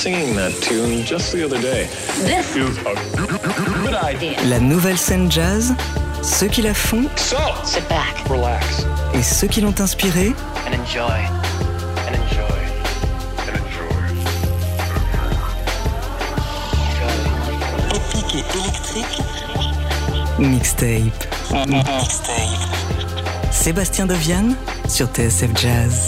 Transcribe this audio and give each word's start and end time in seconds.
singing 0.00 0.34
that 0.34 0.52
tune 0.62 1.04
just 1.04 1.30
the 1.30 1.44
other 1.44 1.60
day. 1.60 1.86
This 2.24 2.56
is 2.56 2.78
a 2.86 2.94
good 3.84 3.92
idea. 3.92 4.42
La 4.48 4.58
nouvelle 4.58 4.96
scène 4.96 5.30
jazz, 5.30 5.74
ceux 6.22 6.46
qui 6.48 6.62
la 6.62 6.72
font 6.72 7.04
So, 7.16 7.36
Sit 7.64 7.86
back 7.90 8.26
relax 8.26 8.86
et 9.12 9.22
ceux 9.22 9.46
qui 9.46 9.60
l'ont 9.60 9.78
inspirée, 9.78 10.32
and 10.66 10.72
enjoy. 10.80 11.02
And 12.06 12.14
enjoy. 12.16 12.60
and 13.46 13.56
enjoy. 13.60 14.00
épique 17.94 18.34
et 18.36 18.44
électrique, 18.58 19.22
mixtape. 20.38 21.26
Sébastien 23.50 24.06
Deviane 24.06 24.56
sur 24.88 25.08
TSF 25.08 25.50
Jazz. 25.60 26.06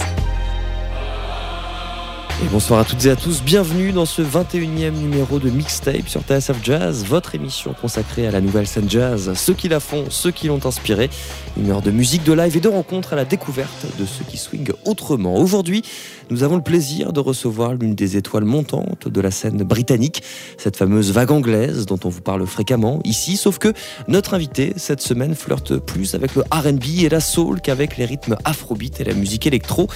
Bonsoir 2.50 2.80
à 2.80 2.84
toutes 2.84 3.06
et 3.06 3.11
à 3.11 3.16
tous, 3.16 3.43
bienvenue 3.43 3.93
dans 3.93 4.04
ce 4.04 4.21
21e 4.21 4.93
numéro 4.93 5.39
de 5.39 5.48
Mixtape 5.48 6.08
sur 6.08 6.22
TSF 6.22 6.57
Jazz, 6.62 7.04
votre 7.04 7.34
émission 7.34 7.75
consacrée 7.80 8.26
à 8.26 8.30
la 8.30 8.40
nouvelle 8.40 8.67
scène 8.67 8.90
jazz, 8.90 9.32
ceux 9.34 9.54
qui 9.54 9.68
la 9.68 9.80
font, 9.80 10.04
ceux 10.11 10.30
qui 10.30 10.48
l'ont 10.48 10.64
inspiré, 10.67 11.08
une 11.57 11.70
heure 11.70 11.81
de 11.81 11.90
musique, 11.90 12.25
de 12.25 12.32
live 12.32 12.57
et 12.57 12.61
de 12.61 12.68
rencontres 12.68 13.14
à 13.14 13.17
la 13.17 13.25
découverte 13.25 13.86
de 13.98 14.04
ceux 14.04 14.25
qui 14.25 14.36
swingent 14.36 14.75
autrement. 14.84 15.36
Aujourd'hui, 15.36 15.82
nous 16.31 16.43
avons 16.43 16.57
le 16.57 16.62
plaisir 16.62 17.12
de 17.12 17.20
recevoir 17.20 17.75
l'une 17.75 17.94
des 17.94 18.17
étoiles 18.17 18.45
montantes 18.45 19.09
de 19.09 19.20
la 19.20 19.31
scène 19.31 19.62
britannique, 19.62 20.22
cette 20.59 20.76
fameuse 20.76 21.12
vague 21.12 21.31
anglaise 21.31 21.86
dont 21.86 22.00
on 22.04 22.09
vous 22.09 22.22
parle 22.22 22.46
fréquemment 22.46 23.00
ici, 23.04 23.36
sauf 23.36 23.59
que 23.59 23.72
notre 24.09 24.34
invité 24.34 24.75
cette 24.76 25.00
semaine 25.00 25.34
flirte 25.34 25.76
plus 25.76 26.14
avec 26.14 26.34
le 26.34 26.43
R&B 26.50 27.03
et 27.04 27.09
la 27.09 27.20
soul 27.20 27.61
qu'avec 27.61 27.96
les 27.96 28.04
rythmes 28.04 28.36
afrobeat 28.45 29.00
et 29.00 29.04
la 29.04 29.14
musique 29.14 29.46
électro. 29.46 29.89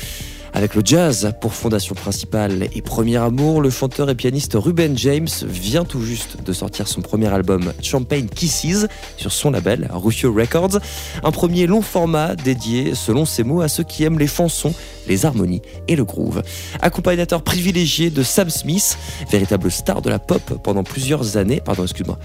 Avec 0.56 0.74
le 0.74 0.80
jazz 0.83 1.34
pour 1.42 1.52
fondation 1.52 1.95
principale 1.95 2.69
et 2.74 2.80
premier 2.80 3.19
amour, 3.19 3.60
le 3.60 3.69
chanteur 3.69 4.09
et 4.09 4.15
pianiste 4.15 4.55
Ruben 4.55 4.96
James 4.96 5.29
vient 5.42 5.85
tout 5.85 6.01
juste 6.01 6.43
de 6.43 6.52
sortir 6.54 6.88
son 6.88 7.02
premier 7.02 7.26
album 7.26 7.74
Champagne 7.82 8.26
Kisses 8.26 8.87
sur 9.18 9.32
son 9.32 9.51
label 9.51 9.87
Rufio 9.93 10.32
Records, 10.32 10.79
un 11.23 11.30
premier 11.30 11.66
long 11.66 11.82
format 11.82 12.37
dédié, 12.37 12.95
selon 12.95 13.26
ses 13.26 13.45
mots, 13.45 13.60
à 13.60 13.68
ceux 13.68 13.85
qui 13.85 14.04
aiment 14.04 14.18
les 14.18 14.26
chansons, 14.26 14.73
les 15.07 15.26
harmonies 15.26 15.60
et 15.88 15.95
le 15.95 16.07
groove. 16.07 16.43
Accompagnateur 16.80 17.43
privilégié 17.43 18.09
de 18.09 18.23
Sam 18.23 18.48
Smith, 18.48 18.96
véritable 19.30 19.70
star 19.70 20.01
de 20.01 20.09
la 20.09 20.18
pop 20.18 20.59
pendant 20.63 20.85
plusieurs 20.85 21.37
années, 21.37 21.60
pardon, 21.63 21.82
excuse-moi. 21.82 22.18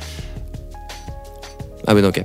Ah 1.85 1.93
oui, 1.93 2.01
non, 2.01 2.07
ok. 2.07 2.23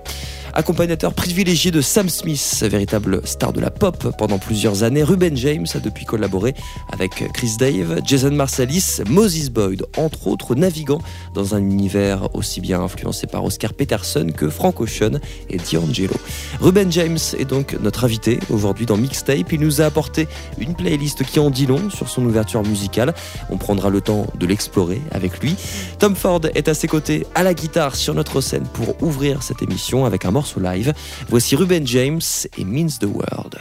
Accompagnateur 0.57 1.13
privilégié 1.13 1.71
de 1.71 1.83
Sam 1.83 2.09
Smith, 2.09 2.65
véritable 2.67 3.21
star 3.27 3.53
de 3.53 3.61
la 3.61 3.71
pop 3.71 4.17
pendant 4.17 4.39
plusieurs 4.39 4.85
années, 4.85 5.03
Ruben 5.03 5.37
James 5.37 5.67
a 5.75 5.81
depuis 5.81 6.07
collaboré 6.07 6.55
avec 6.91 7.31
Chris 7.35 7.57
Dave, 7.59 8.01
Jason 8.07 8.31
Marsalis, 8.31 9.03
Moses 9.07 9.51
Boyd, 9.51 9.85
entre 9.99 10.29
autres, 10.29 10.55
naviguant 10.55 11.03
dans 11.35 11.55
un 11.55 11.59
univers 11.59 12.35
aussi 12.35 12.63
bien 12.63 12.81
influencé 12.81 13.27
par 13.27 13.45
Oscar 13.45 13.75
Peterson 13.75 14.29
que 14.35 14.49
Frank 14.49 14.81
Ocean 14.81 15.21
et 15.51 15.59
D'Angelo. 15.59 16.15
Ruben 16.59 16.91
James 16.91 17.19
est 17.39 17.45
donc 17.45 17.77
notre 17.83 18.05
invité 18.05 18.41
aujourd'hui 18.49 18.87
dans 18.87 18.97
Mixtape. 18.97 19.53
Il 19.53 19.61
nous 19.61 19.83
a 19.83 19.85
apporté 19.85 20.27
une 20.59 20.75
playlist 20.75 21.23
qui 21.23 21.39
en 21.39 21.51
dit 21.51 21.67
long 21.67 21.91
sur 21.91 22.09
son 22.09 22.25
ouverture 22.25 22.63
musicale. 22.63 23.13
On 23.51 23.59
prendra 23.59 23.91
le 23.91 24.01
temps 24.01 24.27
de 24.41 24.47
l'explorer 24.47 25.03
avec 25.11 25.39
lui. 25.41 25.55
Tom 25.99 26.17
Ford 26.17 26.41
est 26.55 26.69
à 26.69 26.73
ses 26.73 26.89
côtés 26.89 27.27
à 27.35 27.43
la 27.43 27.53
guitare 27.53 27.95
sur 27.95 28.15
notre 28.15 28.41
scène 28.41 28.65
pour 28.73 29.03
ouvrir 29.03 29.43
cette 29.43 29.61
émission 29.61 30.07
avec 30.07 30.25
un 30.25 30.31
morceau 30.31 30.46
live. 30.55 30.93
Voici 31.29 31.57
Ruben 31.57 31.87
James 31.87 32.21
et 32.57 32.65
Means 32.65 32.99
the 33.01 33.07
World. 33.07 33.59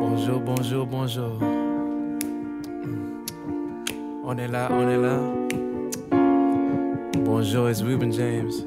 Bonjour, 0.00 0.40
bonjour, 0.40 0.86
bonjour. 0.86 1.38
On 4.24 4.36
est 4.36 4.48
là, 4.48 4.68
on 4.72 4.88
est 4.88 4.96
là. 4.96 5.18
Bonjour, 7.24 7.68
it's 7.68 7.82
Ruben 7.82 8.12
James. 8.12 8.64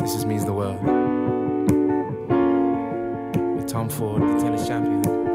This 0.00 0.14
is 0.14 0.24
Means 0.24 0.44
the 0.44 0.52
World. 0.52 0.82
With 3.56 3.66
Tom 3.66 3.88
Ford, 3.88 4.22
the 4.22 4.40
tennis 4.40 4.66
champion. 4.66 5.27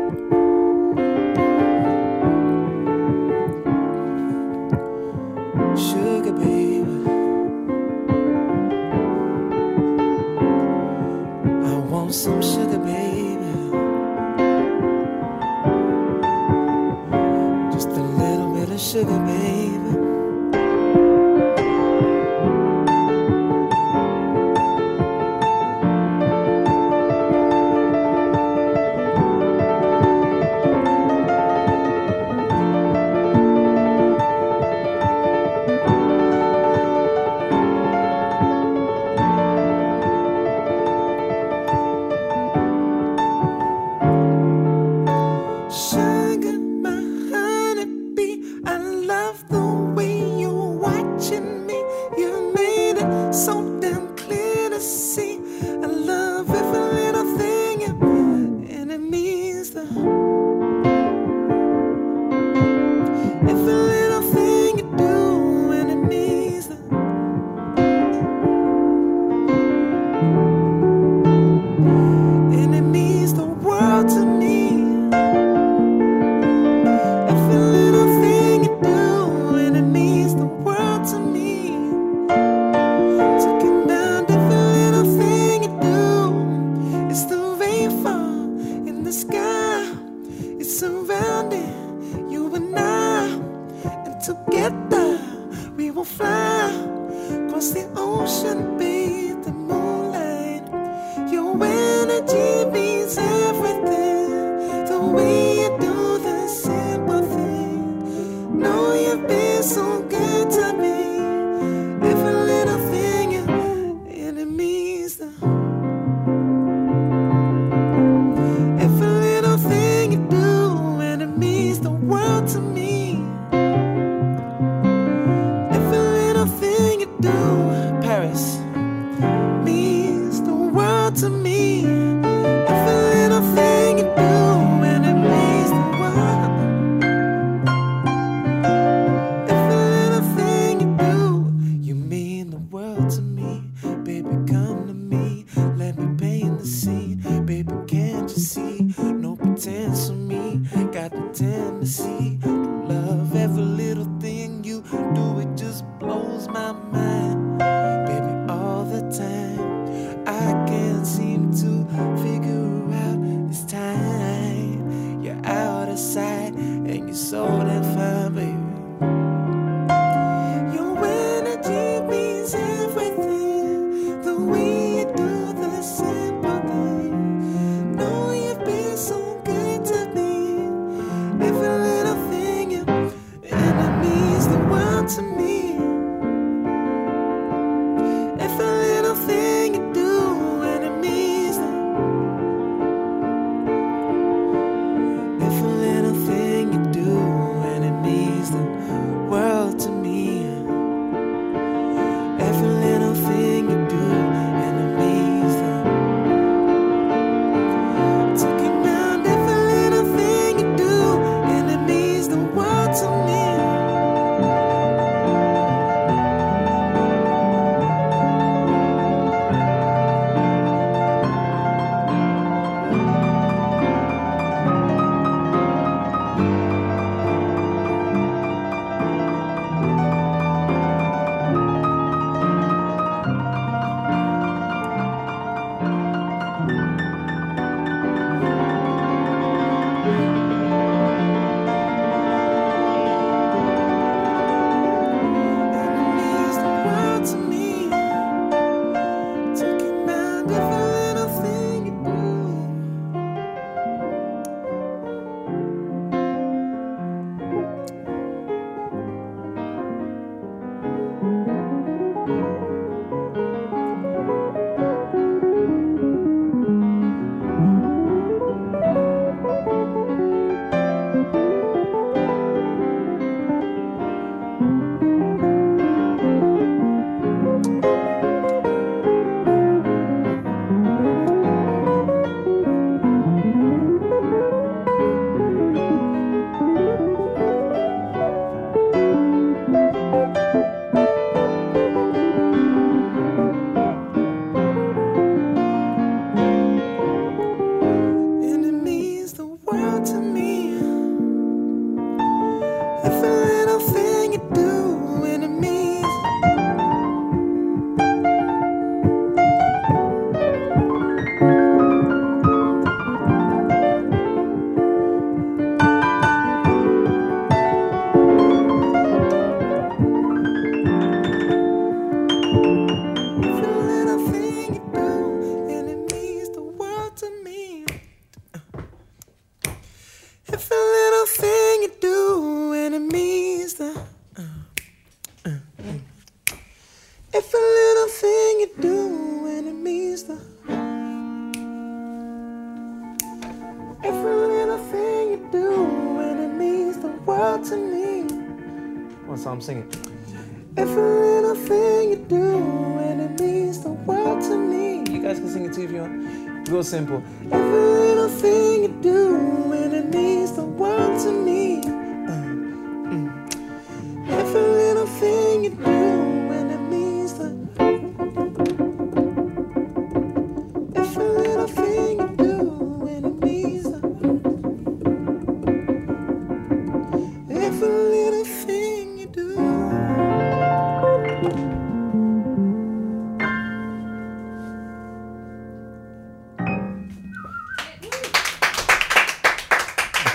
Some 12.13 12.41
sugar, 12.44 12.78
baby. 12.78 13.35
Just 17.74 17.90
a 17.90 18.03
little 18.03 18.53
bit 18.53 18.69
of 18.69 18.79
sugar, 18.79 19.19
baby. 19.25 19.62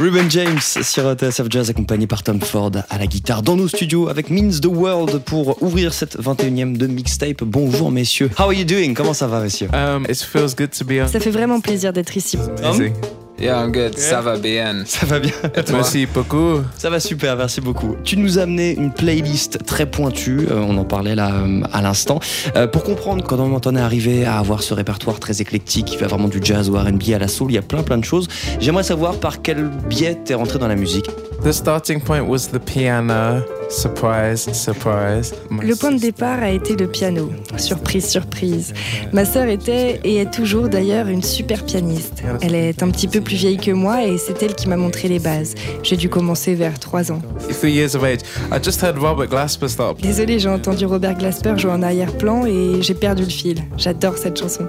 Ruben 0.08 0.30
James 0.30 0.58
sur 0.62 1.12
TSF 1.12 1.48
Jazz 1.50 1.68
accompagné 1.68 2.06
par 2.06 2.22
Tom 2.22 2.40
Ford 2.40 2.72
à 2.88 2.96
la 2.96 3.06
guitare 3.06 3.42
dans 3.42 3.56
nos 3.56 3.68
studios 3.68 4.08
avec 4.08 4.30
Means 4.30 4.58
the 4.62 4.64
World 4.64 5.18
pour 5.18 5.62
ouvrir 5.62 5.92
cette 5.92 6.18
21e 6.18 6.78
de 6.78 6.86
mixtape. 6.86 7.44
Bonjour 7.44 7.90
messieurs. 7.90 8.30
How 8.38 8.44
are 8.44 8.54
you 8.54 8.64
doing? 8.64 8.94
Comment 8.94 9.12
ça 9.12 9.26
va 9.26 9.42
messieurs? 9.42 9.68
Um, 9.74 10.06
it 10.08 10.16
feels 10.16 10.54
good 10.56 10.70
to 10.70 10.86
be 10.86 10.92
on. 10.92 11.08
Ça 11.08 11.20
fait 11.20 11.28
vraiment 11.28 11.60
plaisir 11.60 11.92
d'être 11.92 12.16
ici. 12.16 12.38
Amazing. 12.62 12.94
Yeah, 13.40 13.62
I'm 13.62 13.70
good. 13.70 13.96
Ça 13.96 14.20
va 14.20 14.36
bien. 14.36 14.82
Ça 14.86 15.06
va 15.06 15.20
bien 15.20 15.32
Et 15.54 15.62
toi? 15.62 15.76
Merci 15.76 16.06
beaucoup. 16.06 16.62
Ça 16.76 16.90
va 16.90 16.98
super, 16.98 17.36
merci 17.36 17.60
beaucoup. 17.60 17.96
Tu 18.02 18.16
nous 18.16 18.38
as 18.38 18.42
amené 18.42 18.74
une 18.74 18.92
playlist 18.92 19.64
très 19.64 19.86
pointue, 19.86 20.48
euh, 20.50 20.56
on 20.56 20.76
en 20.76 20.84
parlait 20.84 21.14
là 21.14 21.32
euh, 21.32 21.62
à 21.72 21.80
l'instant. 21.80 22.18
Euh, 22.56 22.66
pour 22.66 22.82
comprendre 22.82 23.22
comment 23.22 23.60
on 23.64 23.76
est 23.76 23.80
arrivé 23.80 24.24
à 24.24 24.38
avoir 24.38 24.62
ce 24.62 24.74
répertoire 24.74 25.20
très 25.20 25.40
éclectique 25.40 25.86
qui 25.86 25.96
va 25.96 26.08
vraiment 26.08 26.28
du 26.28 26.40
jazz 26.42 26.68
au 26.68 26.74
R&B 26.74 27.10
à 27.14 27.18
la 27.18 27.28
soul, 27.28 27.52
il 27.52 27.54
y 27.54 27.58
a 27.58 27.62
plein 27.62 27.82
plein 27.82 27.98
de 27.98 28.04
choses. 28.04 28.28
J'aimerais 28.58 28.82
savoir 28.82 29.16
par 29.16 29.40
quel 29.40 29.68
biais 29.88 30.16
t'es 30.24 30.34
rentré 30.34 30.58
dans 30.58 30.68
la 30.68 30.76
musique. 30.76 31.08
The 31.44 31.52
starting 31.52 32.00
point 32.00 32.22
was 32.22 32.48
the 32.52 32.58
piano. 32.58 33.44
Surprise, 33.68 34.48
surprise. 34.52 35.34
Le 35.50 35.74
point 35.76 35.92
de 35.92 35.98
départ 35.98 36.42
a 36.42 36.50
été 36.50 36.74
le 36.74 36.86
piano. 36.86 37.30
Surprise, 37.56 38.06
surprise. 38.06 38.72
Ma 39.12 39.24
sœur 39.24 39.46
était 39.48 40.00
et 40.04 40.16
est 40.16 40.30
toujours 40.30 40.68
d'ailleurs 40.68 41.08
une 41.08 41.22
super 41.22 41.64
pianiste. 41.64 42.22
Elle 42.40 42.54
est 42.54 42.82
un 42.82 42.90
petit 42.90 43.08
peu 43.08 43.20
plus 43.20 43.36
vieille 43.36 43.58
que 43.58 43.70
moi 43.70 44.04
et 44.04 44.16
c'est 44.16 44.42
elle 44.42 44.54
qui 44.54 44.68
m'a 44.68 44.76
montré 44.76 45.08
les 45.08 45.18
bases. 45.18 45.54
J'ai 45.82 45.96
dû 45.96 46.08
commencer 46.08 46.54
vers 46.54 46.78
3 46.78 47.12
ans. 47.12 47.20
Three 47.60 47.72
years 47.72 47.94
of 47.94 48.04
age. 48.04 48.20
I 48.50 48.58
just 48.62 48.82
heard 48.82 48.96
Robert 48.98 49.28
Glasper 49.28 49.68
start. 49.68 50.00
Désolée, 50.00 50.38
j'ai 50.38 50.48
entendu 50.48 50.86
Robert 50.86 51.16
Glasper 51.16 51.58
jouer 51.58 51.72
en 51.72 51.82
arrière-plan 51.82 52.46
et 52.46 52.80
j'ai 52.80 52.94
perdu 52.94 53.24
le 53.24 53.30
fil. 53.30 53.58
J'adore 53.76 54.16
cette 54.16 54.38
chanson. 54.38 54.66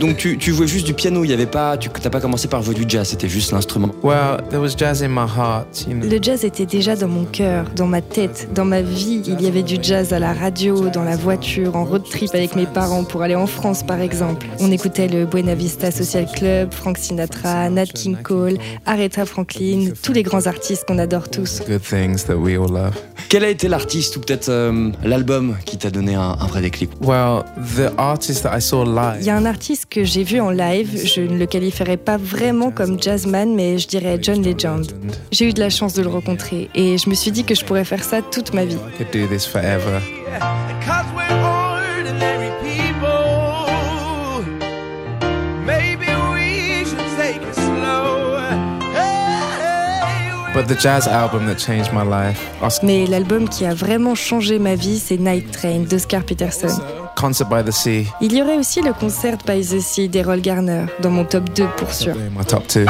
Donc 0.00 0.16
tu, 0.16 0.38
tu 0.38 0.52
jouais 0.52 0.66
juste 0.66 0.86
du 0.86 0.94
piano, 0.94 1.24
il 1.24 1.30
y 1.30 1.34
avait 1.34 1.46
pas, 1.46 1.76
tu 1.76 1.88
t'as 1.88 2.10
pas 2.10 2.20
commencé 2.20 2.48
par 2.48 2.62
jouer 2.62 2.74
du 2.74 2.84
jazz, 2.86 3.08
c'était 3.08 3.28
juste 3.28 3.52
l'instrument. 3.52 3.90
Well, 4.02 4.38
there 4.50 4.60
was 4.60 4.76
jazz 4.76 5.02
in 5.02 5.08
my 5.08 5.26
heart, 5.26 5.86
you 5.88 5.94
know. 5.94 6.06
Le 6.08 6.18
jazz 6.22 6.44
était 6.44 6.66
déjà 6.66 6.94
dans 6.96 7.08
mon 7.08 7.24
cœur, 7.24 7.55
dans 7.74 7.86
ma 7.86 8.00
tête, 8.02 8.48
dans 8.54 8.64
ma 8.64 8.82
vie. 8.82 9.22
Il 9.26 9.40
y 9.40 9.46
avait 9.46 9.62
du 9.62 9.76
jazz 9.80 10.12
à 10.12 10.18
la 10.18 10.32
radio, 10.32 10.88
dans 10.88 11.04
la 11.04 11.16
voiture, 11.16 11.76
en 11.76 11.84
road 11.84 12.04
trip 12.10 12.34
avec 12.34 12.56
mes 12.56 12.66
parents 12.66 13.04
pour 13.04 13.22
aller 13.22 13.34
en 13.34 13.46
France 13.46 13.82
par 13.82 14.00
exemple. 14.00 14.46
On 14.60 14.70
écoutait 14.70 15.08
le 15.08 15.24
Buena 15.26 15.54
Vista 15.54 15.90
Social 15.90 16.26
Club, 16.34 16.72
Frank 16.72 16.98
Sinatra, 16.98 17.68
Nat 17.70 17.86
King 17.86 18.16
Cole, 18.22 18.58
Aretha 18.86 19.24
Franklin, 19.26 19.90
tous 20.02 20.12
les 20.12 20.22
grands 20.22 20.46
artistes 20.46 20.84
qu'on 20.86 20.98
adore 20.98 21.28
tous. 21.28 21.62
Quel 23.28 23.44
a 23.44 23.48
été 23.48 23.66
l'artiste 23.68 24.16
ou 24.16 24.20
peut-être 24.20 24.48
euh, 24.48 24.90
l'album 25.02 25.56
qui 25.64 25.76
t'a 25.78 25.90
donné 25.90 26.14
un, 26.14 26.36
un 26.38 26.46
vrai 26.46 26.60
déclic? 26.62 26.90
Well, 27.00 27.42
the 27.76 27.92
artist 27.98 28.44
that 28.44 28.56
I 28.56 28.60
saw 28.60 28.84
Il 28.84 28.94
live. 28.94 29.24
y 29.24 29.30
a 29.30 29.36
un 29.36 29.46
artiste 29.46 29.86
que 29.90 30.04
j'ai 30.04 30.22
vu 30.22 30.40
en 30.40 30.50
live, 30.50 30.90
je 31.04 31.22
ne 31.22 31.36
le 31.36 31.46
qualifierais 31.46 31.96
pas 31.96 32.16
vraiment 32.18 32.70
comme 32.70 33.02
jazzman, 33.02 33.54
mais 33.54 33.78
je 33.78 33.88
dirais 33.88 34.18
John 34.22 34.42
Legend. 34.42 34.86
J'ai 35.32 35.48
eu 35.48 35.52
de 35.52 35.60
la 35.60 35.70
chance 35.70 35.94
de 35.94 36.02
le 36.02 36.08
rencontrer 36.08 36.68
et 36.74 36.98
je 36.98 37.08
me 37.10 37.14
suis 37.14 37.32
dit 37.32 37.42
que 37.46 37.54
je 37.54 37.64
pourrais 37.64 37.84
faire 37.84 38.04
ça 38.04 38.20
toute 38.22 38.52
ma 38.52 38.64
vie. 38.64 38.74
I 38.76 38.96
could 38.98 39.10
do 39.12 39.26
this 39.26 39.46
forever. 39.46 40.00
Cause 40.84 41.06
we're 41.14 41.32
ordinary 41.32 42.50
people. 42.62 44.44
Maybe 45.64 46.06
we 46.32 46.84
should 46.84 46.98
take 47.18 47.40
it 47.42 47.54
slow. 47.54 48.36
But 50.54 50.68
the 50.68 50.74
jazz 50.80 51.06
album 51.06 51.46
that 51.46 51.56
changed 51.58 51.92
my 51.92 52.02
life, 52.02 52.40
Oscar 52.62 52.86
Mais 52.86 53.06
l'album 53.06 53.48
qui 53.48 53.66
a 53.66 53.74
vraiment 53.74 54.14
changé 54.14 54.58
ma 54.58 54.74
vie, 54.74 54.98
c'est 54.98 55.18
Night 55.18 55.50
Train 55.52 55.80
d'Oscar 55.88 56.22
Peterson. 56.24 56.68
Concert 57.14 57.48
by 57.48 57.62
the 57.64 57.70
Sea, 57.72 58.06
Il 58.20 58.34
y 58.34 58.42
aurait 58.42 58.56
aussi 58.58 58.80
le 58.82 58.92
concert 58.92 59.36
by 59.46 59.60
the 59.60 59.80
Sea 59.80 60.08
d'Errol 60.08 60.40
Garner, 60.40 60.84
dans 61.00 61.10
mon 61.10 61.24
top 61.24 61.48
2 61.54 61.66
pour 61.76 61.92
sûr. 61.92 62.14
my 62.14 62.44
top 62.44 62.66
two. 62.68 62.84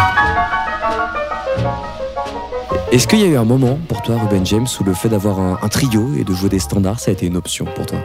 Est-ce 2.92 3.08
qu'il 3.08 3.18
y 3.18 3.24
a 3.24 3.26
eu 3.26 3.36
un 3.36 3.44
moment 3.44 3.78
pour 3.88 4.00
toi, 4.02 4.16
Ruben 4.16 4.46
James, 4.46 4.66
où 4.80 4.84
le 4.84 4.94
fait 4.94 5.08
d'avoir 5.08 5.40
un, 5.40 5.68
trio 5.68 6.14
et 6.16 6.22
de 6.22 6.32
jouer 6.32 6.48
des 6.48 6.60
standards, 6.60 7.00
ça 7.00 7.10
a 7.10 7.14
été 7.14 7.26
une 7.26 7.36
option 7.36 7.64
pour 7.64 7.84
toi? 7.84 7.98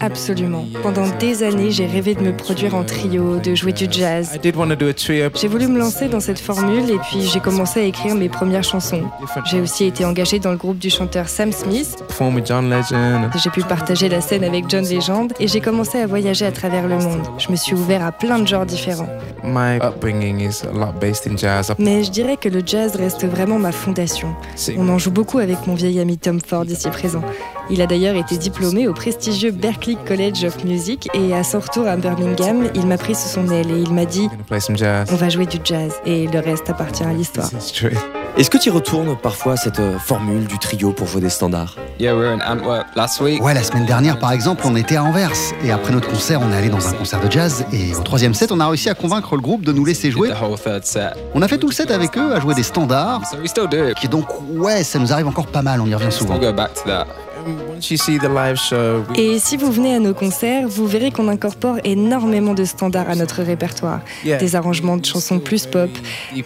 Absolument. 0.00 0.64
Pendant 0.82 1.08
des 1.18 1.42
années, 1.42 1.70
j'ai 1.70 1.86
rêvé 1.86 2.14
de 2.14 2.20
me 2.20 2.36
produire 2.36 2.74
en 2.74 2.84
trio, 2.84 3.38
de 3.38 3.54
jouer 3.54 3.72
du 3.72 3.86
jazz. 3.90 4.38
J'ai 4.42 5.48
voulu 5.48 5.66
me 5.66 5.78
lancer 5.78 6.08
dans 6.08 6.20
cette 6.20 6.38
formule 6.38 6.90
et 6.90 6.98
puis 6.98 7.22
j'ai 7.22 7.40
commencé 7.40 7.80
à 7.80 7.82
écrire 7.84 8.14
mes 8.14 8.28
premières 8.28 8.62
chansons. 8.64 9.02
J'ai 9.46 9.60
aussi 9.60 9.84
été 9.84 10.04
engagée 10.04 10.38
dans 10.38 10.50
le 10.50 10.56
groupe 10.56 10.78
du 10.78 10.90
chanteur 10.90 11.28
Sam 11.28 11.52
Smith. 11.52 12.02
J'ai 13.42 13.50
pu 13.50 13.62
partager 13.62 14.08
la 14.08 14.20
scène 14.20 14.44
avec 14.44 14.68
John 14.68 14.84
Legend 14.84 15.32
et 15.40 15.48
j'ai 15.48 15.60
commencé 15.60 15.98
à 15.98 16.06
voyager 16.06 16.46
à 16.46 16.52
travers 16.52 16.86
le 16.86 16.98
monde. 16.98 17.22
Je 17.38 17.50
me 17.50 17.56
suis 17.56 17.74
ouvert 17.74 18.04
à 18.04 18.12
plein 18.12 18.38
de 18.38 18.46
genres 18.46 18.66
différents. 18.66 19.08
My 19.42 19.78
upbringing 19.82 20.40
is 20.40 20.62
a 20.64 20.72
lot 20.72 20.98
based 21.00 21.26
in 21.26 21.36
jazz. 21.36 21.72
Mais 21.78 22.04
je 22.04 22.10
dirais 22.10 22.36
que 22.36 22.48
le 22.48 22.62
jazz 22.64 22.96
reste 22.96 23.24
vraiment 23.26 23.58
ma 23.58 23.72
fondation. 23.72 24.34
On 24.76 24.88
en 24.88 24.98
joue 24.98 25.10
beaucoup 25.10 25.38
avec 25.38 25.66
mon 25.66 25.74
vieil 25.74 26.00
ami 26.00 26.18
Tom 26.18 26.40
Ford 26.40 26.64
ici 26.64 26.88
présent. 26.88 27.22
Il 27.70 27.80
a 27.80 27.86
d'ailleurs 27.86 28.16
été 28.16 28.36
diplômé 28.36 28.88
au 28.88 28.92
prestigieux 28.92 29.50
Berklee 29.50 29.96
College 30.06 30.44
of 30.44 30.64
Music 30.64 31.08
et 31.14 31.34
à 31.34 31.42
son 31.42 31.60
retour 31.60 31.86
à 31.86 31.96
Birmingham, 31.96 32.68
il 32.74 32.86
m'a 32.86 32.98
pris 32.98 33.14
sous 33.14 33.28
son 33.28 33.48
aile 33.50 33.70
et 33.70 33.80
il 33.80 33.92
m'a 33.92 34.04
dit 34.04 34.28
gonna 34.28 34.42
play 34.46 34.60
some 34.60 34.76
jazz. 34.76 35.08
on 35.10 35.16
va 35.16 35.28
jouer 35.30 35.46
du 35.46 35.58
jazz 35.64 35.94
et 36.04 36.26
le 36.26 36.40
reste 36.40 36.68
appartient 36.68 37.04
à 37.04 37.12
l'histoire. 37.12 37.48
Est-ce 38.36 38.50
que 38.50 38.58
tu 38.58 38.68
y 38.68 38.72
retournes 38.72 39.16
parfois 39.16 39.52
à 39.52 39.56
cette 39.56 39.78
euh, 39.78 39.96
formule 39.96 40.46
du 40.46 40.58
trio 40.58 40.90
pour 40.90 41.06
jouer 41.06 41.20
des 41.20 41.30
standards? 41.30 41.76
Yeah, 42.00 42.16
we 42.16 42.24
were 42.24 42.32
in 42.32 42.40
Antwerp 42.40 42.88
last 42.96 43.20
week. 43.20 43.40
Ouais, 43.40 43.54
la 43.54 43.62
semaine 43.62 43.86
dernière, 43.86 44.18
par 44.18 44.32
exemple, 44.32 44.64
on 44.66 44.74
était 44.74 44.96
à 44.96 45.04
Anvers. 45.04 45.30
Et 45.64 45.70
après 45.70 45.92
notre 45.92 46.08
concert, 46.08 46.40
on 46.42 46.50
est 46.52 46.56
allé 46.56 46.68
dans 46.68 46.84
un 46.88 46.92
concert 46.94 47.20
de 47.20 47.30
jazz. 47.30 47.64
Et 47.72 47.94
au 47.94 48.02
troisième 48.02 48.34
set, 48.34 48.50
on 48.50 48.58
a 48.58 48.66
réussi 48.66 48.90
à 48.90 48.94
convaincre 48.94 49.36
le 49.36 49.40
groupe 49.40 49.64
de 49.64 49.70
nous 49.70 49.84
laisser 49.84 50.10
jouer. 50.10 50.30
the 50.30 50.42
whole 50.42 50.58
third 50.58 50.84
set. 50.84 51.14
On 51.32 51.42
a 51.42 51.48
fait 51.48 51.58
tout 51.58 51.68
le 51.68 51.72
set 51.72 51.92
avec 51.92 52.18
eux, 52.18 52.34
à 52.34 52.40
jouer 52.40 52.56
des 52.56 52.64
standards. 52.64 53.22
So 53.30 53.36
we 53.38 53.48
still 53.48 53.68
do 53.68 53.88
it. 53.88 53.94
Qui 53.94 54.08
donc, 54.08 54.26
ouais, 54.50 54.82
ça 54.82 54.98
nous 54.98 55.12
arrive 55.12 55.28
encore 55.28 55.46
pas 55.46 55.62
mal, 55.62 55.80
on 55.80 55.86
y 55.86 55.94
revient 55.94 56.10
souvent. 56.10 56.36
Et 59.16 59.38
si 59.38 59.56
vous 59.56 59.70
venez 59.70 59.94
à 59.94 59.98
nos 59.98 60.14
concerts, 60.14 60.68
vous 60.68 60.86
verrez 60.86 61.10
qu'on 61.10 61.28
incorpore 61.28 61.76
énormément 61.84 62.54
de 62.54 62.64
standards 62.64 63.08
à 63.10 63.14
notre 63.14 63.42
répertoire. 63.42 64.00
Des 64.24 64.56
arrangements 64.56 64.96
de 64.96 65.04
chansons 65.04 65.38
plus 65.38 65.66
pop, 65.66 65.90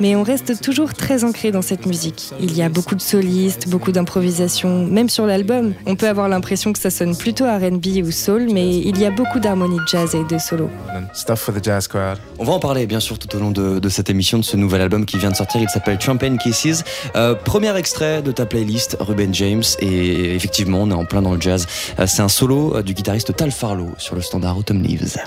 mais 0.01 0.17
on 0.17 0.23
reste 0.23 0.61
toujours 0.61 0.95
très 0.95 1.25
ancré 1.25 1.51
dans 1.51 1.63
cette 1.63 1.87
musique. 1.87 2.33
Il 2.41 2.57
y 2.57 2.63
a 2.63 2.69
beaucoup 2.69 2.95
de 2.95 3.01
solistes, 3.01 3.69
beaucoup 3.69 3.93
d'improvisation, 3.93 4.87
même 4.87 5.09
sur 5.09 5.27
l'album. 5.27 5.75
On 5.87 5.97
peut 5.97 6.09
avoir 6.09 6.29
l'impression 6.29 6.73
que 6.73 6.79
ça 6.79 6.91
sonne 6.91 7.17
plutôt 7.17 7.45
R&B 7.45 8.05
ou 8.05 8.11
soul, 8.11 8.49
mais 8.53 8.69
il 8.77 8.99
y 8.99 9.07
a 9.07 9.11
beaucoup 9.11 9.41
d'harmonies 9.41 9.79
de 9.79 9.87
jazz 9.87 10.15
et 10.15 10.25
de 10.25 10.39
solo. 10.39 10.69
and 10.95 11.05
stuff 11.15 11.41
for 11.41 11.55
the 11.55 11.63
jazz 11.63 11.87
crowd. 11.87 12.19
On 12.39 12.45
va 12.45 12.53
en 12.53 12.59
parler 12.59 12.87
bien 12.87 13.01
sûr 13.01 13.19
tout 13.19 13.35
au 13.37 13.41
long 13.41 13.51
de, 13.51 13.79
de 13.79 13.89
cette 13.89 14.11
émission, 14.11 14.39
de 14.39 14.45
ce 14.45 14.57
nouvel 14.57 14.81
album 14.81 15.05
qui 15.07 15.19
vient 15.19 15.31
de 15.31 15.37
sortir. 15.37 15.61
Il 15.61 15.69
s'appelle 15.69 16.01
Champagne 16.01 16.39
Kisses. 16.39 16.85
Euh, 17.17 17.35
premier 17.35 17.77
extrait 17.77 18.23
de 18.23 18.33
ta 18.33 18.47
playlist, 18.47 18.97
Ruben 19.01 19.35
James. 19.35 19.63
Et 19.81 20.35
effectivement, 20.35 20.87
on 20.89 20.91
est 20.91 21.01
en 21.01 21.05
plein 21.05 21.23
dans 21.23 21.35
le 21.35 21.41
jazz. 21.41 21.67
Euh, 21.99 22.07
c'est 22.07 22.23
un 22.23 22.29
solo 22.29 22.77
euh, 22.77 22.83
du 22.83 22.95
guitariste 22.95 23.35
Tal 23.37 23.51
Farlow 23.51 23.91
sur 23.99 24.15
le 24.15 24.23
standard 24.23 24.59
Autumn 24.59 24.83
Leaves. 24.83 25.19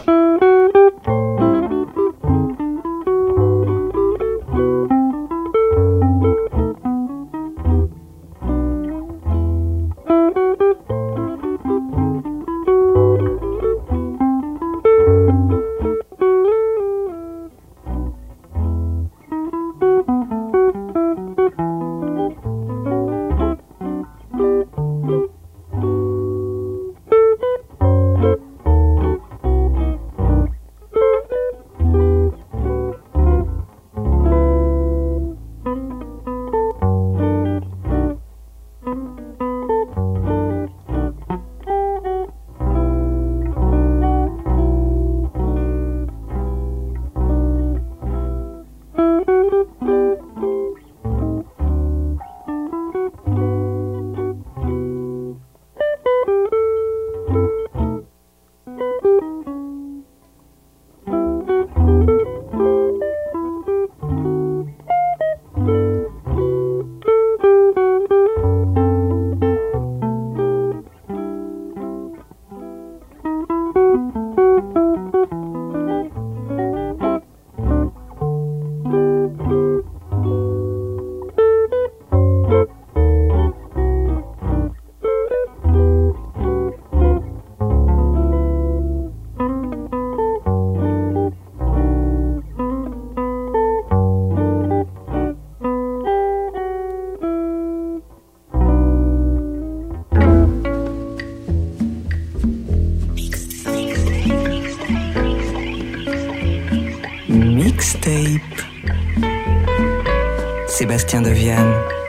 Sébastien 110.91 111.21
Deviane. 111.21 112.00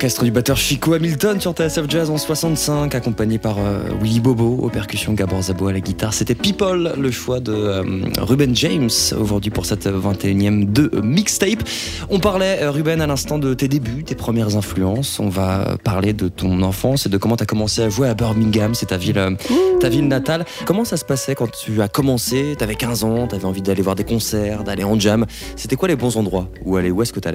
L'orchestre 0.00 0.24
du 0.24 0.30
batteur 0.30 0.56
Chico 0.56 0.94
Hamilton 0.94 1.38
sur 1.42 1.52
TSF 1.52 1.84
Jazz 1.86 2.08
en 2.08 2.16
65, 2.16 2.94
accompagné 2.94 3.38
par 3.38 3.58
euh, 3.58 3.80
Willy 4.00 4.20
Bobo 4.20 4.56
aux 4.62 4.70
percussions, 4.70 5.12
Gabor 5.12 5.42
Zabo 5.42 5.66
à 5.66 5.74
la 5.74 5.80
guitare. 5.80 6.14
C'était 6.14 6.34
People, 6.34 6.94
le 6.96 7.10
choix 7.10 7.38
de 7.38 7.52
euh, 7.52 7.82
Ruben 8.18 8.56
James 8.56 8.88
aujourd'hui 9.18 9.50
pour 9.50 9.66
cette 9.66 9.86
21e 9.86 10.72
de 10.72 10.90
mixtape. 11.02 11.62
On 12.08 12.18
parlait, 12.18 12.62
euh, 12.62 12.70
Ruben, 12.70 13.02
à 13.02 13.06
l'instant 13.06 13.38
de 13.38 13.52
tes 13.52 13.68
débuts, 13.68 14.02
tes 14.02 14.14
premières 14.14 14.56
influences. 14.56 15.20
On 15.20 15.28
va 15.28 15.76
parler 15.84 16.14
de 16.14 16.28
ton 16.28 16.62
enfance 16.62 17.04
et 17.04 17.10
de 17.10 17.18
comment 17.18 17.36
tu 17.36 17.42
as 17.42 17.46
commencé 17.46 17.82
à 17.82 17.90
jouer 17.90 18.08
à 18.08 18.14
Birmingham, 18.14 18.74
c'est 18.74 18.86
ta 18.86 18.96
ville, 18.96 19.18
euh, 19.18 19.32
ta 19.80 19.90
ville 19.90 20.08
natale. 20.08 20.46
Comment 20.64 20.86
ça 20.86 20.96
se 20.96 21.04
passait 21.04 21.34
quand 21.34 21.50
tu 21.50 21.82
as 21.82 21.88
commencé? 21.88 22.54
Tu 22.56 22.64
avais 22.64 22.74
15 22.74 23.04
ans, 23.04 23.26
tu 23.26 23.34
avais 23.34 23.44
envie 23.44 23.60
d'aller 23.60 23.82
voir 23.82 23.96
des 23.96 24.04
concerts, 24.04 24.64
d'aller 24.64 24.84
en 24.84 24.98
jam. 24.98 25.26
C'était 25.56 25.76
quoi 25.76 25.88
les 25.88 25.96
bons 25.96 26.16
endroits? 26.16 26.48
Où 26.64 26.76
aller? 26.76 26.90
Où 26.90 27.02
est-ce 27.02 27.12
que 27.12 27.20
tu 27.20 27.28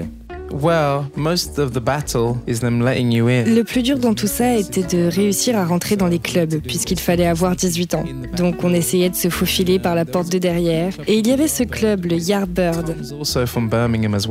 allais 0.51 0.55
Well, 0.65 1.05
most 1.15 1.59
of 1.59 1.73
the 1.73 1.79
battle 1.79 2.37
is 2.47 2.59
them 2.59 2.81
letting 2.81 3.11
you 3.11 3.27
in. 3.27 3.43
Le 3.45 3.63
plus 3.63 3.83
dur 3.83 3.99
dans 3.99 4.13
tout 4.13 4.27
ça 4.27 4.55
était 4.55 4.83
de 4.83 5.09
réussir 5.09 5.57
à 5.57 5.65
rentrer 5.65 5.95
dans 5.95 6.07
les 6.07 6.19
clubs, 6.19 6.61
puisqu'il 6.61 6.99
fallait 6.99 7.27
avoir 7.27 7.55
18 7.55 7.95
ans. 7.95 8.03
Donc 8.37 8.63
on 8.63 8.73
essayait 8.73 9.09
de 9.09 9.15
se 9.15 9.29
faufiler 9.29 9.79
par 9.79 9.95
la 9.95 10.05
porte 10.05 10.31
de 10.31 10.37
derrière. 10.37 10.93
Et 11.07 11.15
il 11.15 11.27
y 11.27 11.31
avait 11.31 11.47
ce 11.47 11.63
club, 11.63 12.05
le 12.05 12.17
Yardbird. 12.17 12.95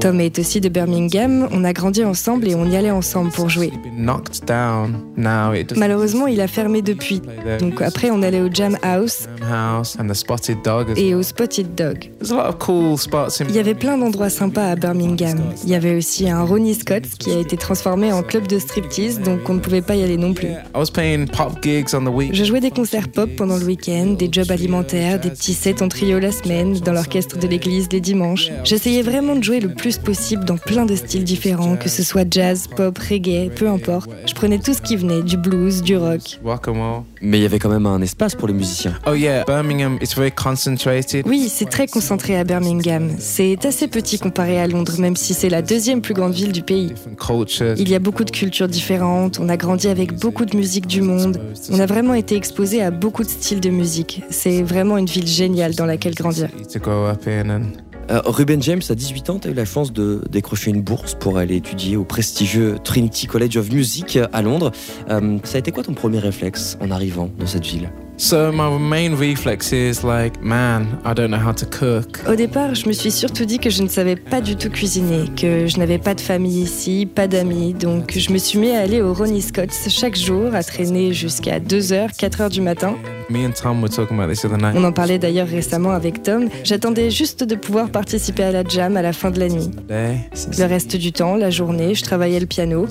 Tom 0.00 0.20
est 0.20 0.38
aussi 0.38 0.60
de 0.60 0.68
Birmingham, 0.68 1.48
on 1.52 1.64
a 1.64 1.72
grandi 1.72 2.04
ensemble 2.04 2.48
et 2.48 2.54
on 2.54 2.64
y 2.66 2.76
allait 2.76 2.90
ensemble 2.90 3.30
pour 3.30 3.48
jouer. 3.48 3.72
Malheureusement, 5.76 6.26
il 6.26 6.40
a 6.40 6.48
fermé 6.48 6.82
depuis. 6.82 7.22
Donc 7.60 7.82
après, 7.82 8.10
on 8.10 8.22
allait 8.22 8.40
au 8.40 8.48
Jam 8.52 8.76
House 8.82 9.28
et 10.96 11.14
au 11.14 11.22
Spotted 11.22 11.74
Dog. 11.74 12.10
There's 12.18 12.32
a 12.32 12.34
lot 12.34 12.48
of 12.48 12.58
cool 12.58 12.98
spots 12.98 13.40
in. 13.40 13.46
Il 13.48 13.54
y 13.54 13.58
avait 13.58 13.74
plein 13.74 13.98
d'endroits 13.98 14.30
sympas 14.30 14.70
à 14.70 14.76
Birmingham. 14.76 15.38
Il 15.64 15.70
y 15.70 15.74
avait 15.74 15.96
aussi 15.96 16.03
un 16.28 16.44
Ronnie 16.44 16.74
Scott 16.74 17.04
qui 17.18 17.32
a 17.32 17.38
été 17.38 17.56
transformé 17.56 18.12
en 18.12 18.22
club 18.22 18.46
de 18.46 18.58
striptease, 18.58 19.20
donc 19.20 19.48
on 19.48 19.54
ne 19.54 19.60
pouvait 19.60 19.82
pas 19.82 19.96
y 19.96 20.02
aller 20.02 20.16
non 20.16 20.34
plus. 20.34 20.48
I 20.48 20.76
was 20.76 20.90
playing 20.92 21.26
pop 21.28 21.62
gigs 21.62 21.94
on 21.94 22.04
the 22.04 22.14
week. 22.14 22.34
Je 22.34 22.44
jouais 22.44 22.60
des 22.60 22.70
concerts 22.70 23.08
pop 23.08 23.30
pendant 23.36 23.56
le 23.56 23.64
week-end, 23.64 24.14
des 24.18 24.28
jobs 24.30 24.50
alimentaires, 24.50 25.20
des 25.20 25.30
petits 25.30 25.54
sets 25.54 25.82
en 25.82 25.88
trio 25.88 26.18
la 26.18 26.32
semaine, 26.32 26.74
dans 26.74 26.92
l'orchestre 26.92 27.38
de 27.38 27.46
l'église 27.46 27.88
les 27.92 28.00
dimanches. 28.00 28.50
J'essayais 28.64 29.02
vraiment 29.02 29.36
de 29.36 29.42
jouer 29.42 29.60
le 29.60 29.74
plus 29.74 29.98
possible 29.98 30.44
dans 30.44 30.58
plein 30.58 30.86
de 30.86 30.94
styles 30.94 31.24
différents, 31.24 31.76
que 31.76 31.88
ce 31.88 32.02
soit 32.02 32.26
jazz, 32.30 32.68
pop, 32.68 32.96
reggae, 32.98 33.50
peu 33.54 33.68
importe. 33.68 34.10
Je 34.26 34.34
prenais 34.34 34.58
tout 34.58 34.74
ce 34.74 34.82
qui 34.82 34.96
venait, 34.96 35.22
du 35.22 35.36
blues, 35.36 35.82
du 35.82 35.96
rock. 35.96 36.40
Mais 37.24 37.38
il 37.38 37.42
y 37.42 37.46
avait 37.46 37.58
quand 37.58 37.70
même 37.70 37.86
un 37.86 38.02
espace 38.02 38.34
pour 38.34 38.48
les 38.48 38.54
musiciens. 38.54 38.94
Oh 39.06 39.14
yeah, 39.14 39.44
Birmingham. 39.44 39.98
It's 40.02 40.14
very 40.14 40.30
concentrated. 40.30 41.26
Oui, 41.26 41.48
c'est 41.48 41.68
très 41.68 41.86
concentré 41.86 42.36
à 42.38 42.44
Birmingham. 42.44 43.10
C'est 43.18 43.64
assez 43.64 43.88
petit 43.88 44.18
comparé 44.18 44.60
à 44.60 44.66
Londres, 44.66 44.94
même 44.98 45.16
si 45.16 45.32
c'est 45.32 45.48
la 45.48 45.62
deuxième 45.62 46.02
plus 46.02 46.12
grande 46.12 46.34
ville 46.34 46.52
du 46.52 46.62
pays. 46.62 46.92
Il 47.78 47.88
y 47.88 47.94
a 47.94 47.98
beaucoup 47.98 48.24
de 48.24 48.30
cultures 48.30 48.68
différentes, 48.68 49.38
on 49.40 49.48
a 49.48 49.56
grandi 49.56 49.88
avec 49.88 50.12
beaucoup 50.18 50.44
de 50.44 50.54
musique 50.56 50.86
du 50.86 51.00
monde, 51.00 51.40
on 51.70 51.80
a 51.80 51.86
vraiment 51.86 52.14
été 52.14 52.36
exposé 52.36 52.82
à 52.82 52.90
beaucoup 52.90 53.22
de 53.22 53.28
styles 53.28 53.60
de 53.60 53.70
musique. 53.70 54.22
C'est 54.30 54.62
vraiment 54.62 54.98
une 54.98 55.06
ville 55.06 55.26
géniale 55.26 55.74
dans 55.74 55.86
laquelle 55.86 56.14
grandir. 56.14 56.48
Euh, 58.10 58.20
Ruben 58.24 58.62
James, 58.62 58.82
à 58.88 58.94
18 58.94 59.30
ans, 59.30 59.38
tu 59.38 59.48
as 59.48 59.50
eu 59.50 59.54
la 59.54 59.64
chance 59.64 59.92
de 59.92 60.22
décrocher 60.30 60.70
une 60.70 60.82
bourse 60.82 61.14
pour 61.14 61.38
aller 61.38 61.56
étudier 61.56 61.96
au 61.96 62.04
prestigieux 62.04 62.76
Trinity 62.82 63.26
College 63.26 63.56
of 63.56 63.70
Music 63.72 64.18
à 64.32 64.42
Londres. 64.42 64.72
Euh, 65.10 65.38
ça 65.44 65.56
a 65.56 65.58
été 65.58 65.70
quoi 65.70 65.82
ton 65.82 65.94
premier 65.94 66.18
réflexe 66.18 66.76
en 66.80 66.90
arrivant 66.90 67.30
dans 67.38 67.46
cette 67.46 67.66
ville? 67.66 67.90
So 68.16 68.52
my 68.52 68.78
main 68.78 69.16
reflex 69.16 69.72
is 69.72 70.04
like, 70.04 70.40
man, 70.40 71.00
I 71.04 71.14
don't 71.14 71.30
know 71.30 71.38
how 71.38 71.52
to 71.52 71.66
cook. 71.66 72.20
Au 72.28 72.36
départ, 72.36 72.74
je 72.74 72.86
me 72.86 72.92
suis 72.92 73.10
surtout 73.10 73.44
dit 73.44 73.58
que 73.58 73.70
je 73.70 73.82
ne 73.82 73.88
savais 73.88 74.14
pas 74.14 74.40
du 74.40 74.54
tout 74.54 74.70
cuisiner, 74.70 75.24
que 75.36 75.66
je 75.66 75.78
n'avais 75.78 75.98
pas 75.98 76.14
de 76.14 76.20
famille 76.20 76.62
ici, 76.62 77.06
pas 77.12 77.26
d'amis, 77.26 77.74
donc 77.74 78.16
je 78.16 78.32
me 78.32 78.38
suis 78.38 78.58
mis 78.60 78.70
à 78.70 78.80
aller 78.80 79.02
au 79.02 79.12
Ronnie 79.12 79.42
Scott's 79.42 79.88
chaque 79.88 80.16
jour, 80.16 80.54
à 80.54 80.62
traîner 80.62 81.12
jusqu'à 81.12 81.58
2h, 81.58 82.16
4h 82.16 82.50
du 82.50 82.60
matin. 82.60 82.94
Me 83.30 83.44
and 83.44 83.52
Tom 83.60 83.82
were 83.82 83.90
talking 83.90 84.16
about 84.18 84.32
this 84.32 84.42
the 84.42 84.44
other 84.44 84.58
night. 84.58 84.74
On 84.76 84.84
en 84.84 84.92
parlait 84.92 85.18
d'ailleurs 85.18 85.48
récemment 85.48 85.90
avec 85.90 86.22
Tom. 86.22 86.48
J'attendais 86.62 87.10
juste 87.10 87.42
de 87.42 87.56
pouvoir 87.56 87.90
participer 87.90 88.44
à 88.44 88.52
la 88.52 88.62
jam 88.62 88.96
à 88.96 89.02
la 89.02 89.12
fin 89.12 89.32
de 89.32 89.40
la 89.40 89.48
nuit. 89.48 89.70
Le 89.88 90.64
reste 90.66 90.96
du 90.96 91.10
temps, 91.12 91.34
la 91.34 91.50
journée, 91.50 91.94
je 91.96 92.02
travaillais 92.02 92.38
le 92.38 92.46
piano. 92.46 92.86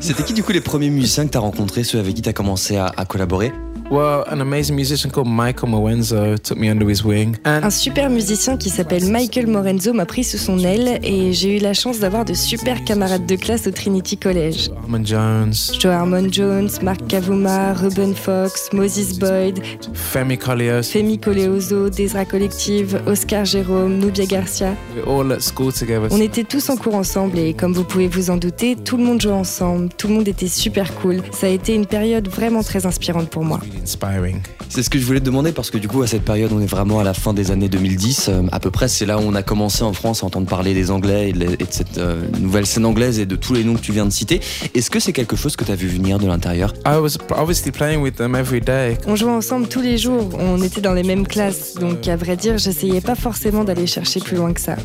C'était 0.00 0.22
qui 0.22 0.34
du 0.34 0.42
coup 0.42 0.52
les 0.52 0.60
premiers 0.60 0.90
musiciens 0.90 1.24
que 1.26 1.30
tu 1.30 1.38
as 1.38 1.40
rencontrés, 1.40 1.82
ceux 1.82 1.98
avec 1.98 2.14
qui 2.14 2.22
tu 2.22 2.28
as 2.28 2.34
commencé 2.34 2.76
à, 2.76 2.92
à 2.96 3.06
collaborer? 3.06 3.52
Well, 3.90 4.22
an 4.28 4.40
amazing 4.40 4.76
musician 4.76 5.10
called 5.10 5.26
Michael 5.26 5.66
Mowenzo 5.68 6.38
took 6.38 6.56
me 6.56 6.70
under 6.70 6.88
his 6.88 7.04
wing. 7.04 7.36
And 7.44 7.64
Un 7.64 7.70
super 7.70 8.08
musicien 8.08 8.56
qui 8.56 8.70
s'appelle 8.70 9.10
Michael 9.10 9.48
Morenzo 9.48 9.92
m'a 9.92 10.06
pris 10.06 10.22
sous 10.22 10.38
son 10.38 10.60
aile 10.60 11.00
et 11.02 11.32
j'ai 11.32 11.56
eu 11.56 11.58
la 11.58 11.74
chance 11.74 11.98
d'avoir 11.98 12.24
de 12.24 12.32
super 12.32 12.84
camarades 12.84 13.26
de 13.26 13.34
classe 13.34 13.66
au 13.66 13.72
Trinity 13.72 14.16
College. 14.16 14.70
Armand 14.80 15.04
Jones, 15.04 15.52
Joe 15.80 15.92
Harmon 15.92 16.28
Jones, 16.30 16.68
Mark 16.82 17.04
Kavuma, 17.08 17.72
Ruben 17.72 18.14
Fox, 18.14 18.68
Moses 18.72 19.18
Boyd, 19.18 19.60
Femi. 19.92 20.38
Femi 20.38 21.18
Coleoso, 21.18 21.90
Desra 21.90 22.24
Collective, 22.24 23.02
Oscar 23.08 23.44
Jérôme, 23.44 23.98
Nubia 23.98 24.24
Garcia. 24.24 24.76
We're 24.94 25.08
all 25.08 25.32
at 25.32 25.40
school 25.40 25.72
together. 25.72 26.06
On 26.12 26.20
était 26.20 26.44
tous 26.44 26.70
en 26.70 26.76
cours 26.76 26.94
ensemble 26.94 27.40
et 27.40 27.54
comme 27.54 27.72
vous 27.72 27.82
pouvez 27.82 28.06
vous 28.06 28.30
en 28.30 28.36
douter, 28.36 28.76
tout 28.76 28.96
le 28.96 29.02
monde 29.02 29.20
jouait 29.20 29.32
ensemble, 29.32 29.88
tout 29.98 30.06
le 30.06 30.14
monde 30.14 30.28
était 30.28 30.46
super 30.46 30.94
cool. 30.94 31.22
Ça 31.32 31.48
a 31.48 31.50
été 31.50 31.74
une 31.74 31.86
période 31.86 32.28
vraiment 32.28 32.62
très 32.62 32.86
inspirante 32.86 33.28
pour 33.28 33.42
moi. 33.42 33.58
Inspiring. 33.82 34.40
C'est 34.68 34.82
ce 34.82 34.90
que 34.90 34.98
je 34.98 35.04
voulais 35.04 35.20
te 35.20 35.24
demander 35.24 35.52
parce 35.52 35.70
que 35.70 35.78
du 35.78 35.88
coup 35.88 36.02
à 36.02 36.06
cette 36.06 36.24
période 36.24 36.52
on 36.52 36.60
est 36.60 36.66
vraiment 36.66 37.00
à 37.00 37.04
la 37.04 37.14
fin 37.14 37.32
des 37.32 37.50
années 37.50 37.68
2010 37.68 38.28
euh, 38.28 38.42
à 38.52 38.60
peu 38.60 38.70
près 38.70 38.88
c'est 38.88 39.06
là 39.06 39.18
où 39.18 39.22
on 39.22 39.34
a 39.34 39.42
commencé 39.42 39.82
en 39.82 39.92
France 39.92 40.22
à 40.22 40.26
entendre 40.26 40.46
parler 40.46 40.74
des 40.74 40.90
Anglais 40.90 41.30
et 41.30 41.32
de, 41.32 41.44
et 41.44 41.56
de 41.56 41.66
cette 41.70 41.98
euh, 41.98 42.22
nouvelle 42.38 42.66
scène 42.66 42.86
anglaise 42.86 43.18
et 43.18 43.26
de 43.26 43.36
tous 43.36 43.54
les 43.54 43.64
noms 43.64 43.74
que 43.74 43.80
tu 43.80 43.92
viens 43.92 44.06
de 44.06 44.12
citer. 44.12 44.40
Est-ce 44.74 44.90
que 44.90 45.00
c'est 45.00 45.12
quelque 45.12 45.36
chose 45.36 45.56
que 45.56 45.64
tu 45.64 45.72
as 45.72 45.76
vu 45.76 45.88
venir 45.88 46.18
de 46.18 46.26
l'intérieur? 46.26 46.72
I 46.86 46.96
was 47.00 47.18
obviously 47.30 47.72
playing 47.72 48.00
with 48.00 48.16
them 48.16 48.34
every 48.34 48.60
day. 48.60 48.98
On 49.06 49.16
jouait 49.16 49.30
ensemble 49.30 49.68
tous 49.68 49.80
les 49.80 49.98
jours, 49.98 50.30
on 50.38 50.60
était 50.62 50.80
dans 50.80 50.94
les 50.94 51.02
mêmes 51.02 51.26
classes, 51.26 51.74
donc 51.74 52.06
à 52.08 52.16
vrai 52.16 52.36
dire, 52.36 52.58
j'essayais 52.58 53.00
pas 53.00 53.14
forcément 53.14 53.64
d'aller 53.64 53.86
chercher 53.86 54.20
plus 54.20 54.36
loin 54.36 54.52
que 54.52 54.60
ça. 54.60 54.76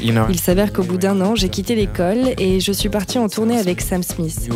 You 0.00 0.12
know, 0.12 0.24
Il 0.28 0.38
s'avère 0.38 0.72
qu'au 0.72 0.82
bout 0.82 0.98
d'un 0.98 1.20
an, 1.20 1.34
j'ai 1.34 1.48
quitté 1.48 1.74
l'école 1.74 2.34
et 2.38 2.60
je 2.60 2.72
suis 2.72 2.88
partie 2.88 3.18
en 3.18 3.28
tournée 3.28 3.58
avec 3.58 3.80
Sam 3.80 4.02
Smith. 4.02 4.48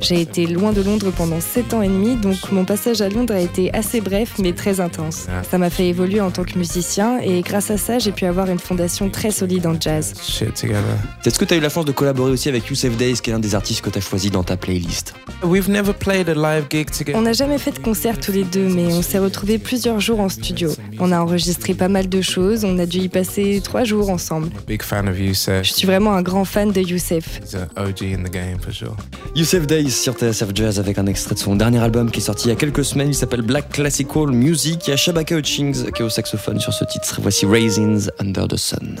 J'ai 0.00 0.20
été 0.20 0.46
loin 0.46 0.72
de 0.72 0.82
Londres 0.82 1.12
pendant 1.16 1.40
7 1.40 1.74
ans 1.74 1.82
et 1.82 1.88
demi, 1.88 2.16
donc 2.16 2.36
mon 2.50 2.64
passage 2.64 3.00
à 3.00 3.08
Londres 3.08 3.21
a 3.30 3.38
été 3.38 3.72
assez 3.74 4.00
bref 4.00 4.34
mais 4.38 4.52
très 4.52 4.80
intense. 4.80 5.26
Ça 5.50 5.58
m'a 5.58 5.70
fait 5.70 5.86
évoluer 5.88 6.20
en 6.20 6.30
tant 6.30 6.44
que 6.44 6.58
musicien 6.58 7.18
et 7.20 7.42
grâce 7.42 7.70
à 7.70 7.76
ça, 7.76 7.98
j'ai 7.98 8.12
pu 8.12 8.24
avoir 8.24 8.48
une 8.48 8.58
fondation 8.58 9.10
très 9.10 9.30
solide 9.30 9.66
en 9.66 9.80
jazz. 9.80 10.14
Shit 10.22 10.54
together. 10.54 10.82
Est-ce 11.24 11.38
que 11.38 11.44
tu 11.44 11.54
as 11.54 11.56
eu 11.56 11.60
la 11.60 11.68
chance 11.68 11.84
de 11.84 11.92
collaborer 11.92 12.32
aussi 12.32 12.48
avec 12.48 12.66
Youssef 12.68 12.96
Days 12.96 13.14
qui 13.22 13.30
est 13.30 13.32
l'un 13.32 13.38
des 13.38 13.54
artistes 13.54 13.82
que 13.82 13.90
tu 13.90 13.98
as 13.98 14.02
choisi 14.02 14.30
dans 14.30 14.42
ta 14.42 14.56
playlist? 14.56 15.14
We've 15.44 15.70
never 15.70 15.92
played 15.92 16.28
a 16.28 16.34
live 16.34 16.66
gig 16.70 16.90
together. 16.90 17.18
On 17.18 17.22
n'a 17.22 17.32
jamais 17.32 17.58
fait 17.58 17.72
de 17.72 17.78
concert 17.78 18.18
tous 18.18 18.32
les 18.32 18.44
deux, 18.44 18.68
mais 18.68 18.86
on 18.92 19.02
s'est 19.02 19.18
retrouvés 19.18 19.58
plusieurs 19.58 20.00
jours 20.00 20.20
en 20.20 20.28
studio. 20.28 20.70
On 21.04 21.10
a 21.10 21.18
enregistré 21.20 21.74
pas 21.74 21.88
mal 21.88 22.08
de 22.08 22.22
choses, 22.22 22.64
on 22.64 22.78
a 22.78 22.86
dû 22.86 22.98
y 22.98 23.08
passer 23.08 23.60
trois 23.64 23.82
jours 23.82 24.08
ensemble. 24.08 24.50
Big 24.68 24.84
fan 24.84 25.08
of 25.08 25.18
Youssef. 25.18 25.64
Je 25.64 25.72
suis 25.72 25.84
vraiment 25.84 26.12
un 26.12 26.22
grand 26.22 26.44
fan 26.44 26.70
de 26.70 26.80
Youssef. 26.80 27.40
He's 27.42 27.56
an 27.56 27.66
OG 27.76 28.04
in 28.04 28.22
the 28.22 28.30
game 28.30 28.60
for 28.60 28.72
sure. 28.72 28.94
Youssef 29.34 29.66
Days 29.66 29.90
sur 29.90 30.14
TSF 30.14 30.50
Jazz 30.54 30.78
avec 30.78 30.98
un 30.98 31.06
extrait 31.06 31.34
de 31.34 31.40
son 31.40 31.56
dernier 31.56 31.80
album 31.80 32.08
qui 32.08 32.20
est 32.20 32.22
sorti 32.22 32.46
il 32.46 32.50
y 32.50 32.52
a 32.52 32.56
quelques 32.56 32.84
semaines. 32.84 33.08
Il 33.08 33.16
s'appelle 33.16 33.42
Black 33.42 33.70
Classical 33.70 34.28
Music. 34.28 34.86
Il 34.86 34.90
y 34.90 34.92
a 34.92 34.96
Shabaka 34.96 35.38
Hutchings 35.38 35.90
qui 35.90 36.02
est 36.02 36.04
au 36.04 36.08
saxophone 36.08 36.60
sur 36.60 36.72
ce 36.72 36.84
titre. 36.84 37.18
Voici 37.20 37.46
Raisins 37.46 38.08
Under 38.20 38.46
the 38.46 38.56
Sun. 38.56 38.96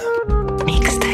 Mixtape. 0.66 1.11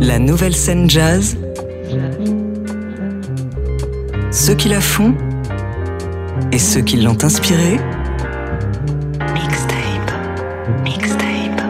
La 0.00 0.18
nouvelle 0.18 0.54
scène 0.54 0.88
jazz. 0.88 1.36
Ceux 4.30 4.54
qui 4.54 4.68
la 4.68 4.80
font 4.80 5.14
et 6.52 6.58
ceux 6.58 6.82
qui 6.82 6.96
l'ont 6.98 7.16
inspirée. 7.22 7.78
Mixtape. 9.32 10.10
Mixtape. 10.84 11.62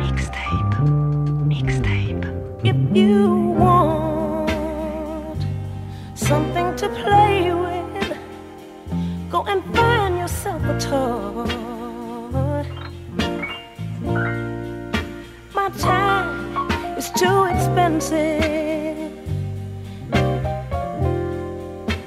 Mixtape. 0.00 0.80
Mixtape. 1.46 2.26
If 2.64 2.76
you 2.94 3.54
want 3.58 4.48
something 6.14 6.74
to 6.76 6.88
play 6.88 7.52
with, 7.52 8.16
go 9.30 9.44
and 9.46 9.62
find 9.74 10.18
yourself 10.18 10.62
a 10.64 10.78
toy. 10.78 11.46
My 15.54 15.68
time 15.78 16.68
is 16.96 17.10
too 17.10 17.49
expensive. 17.70 19.12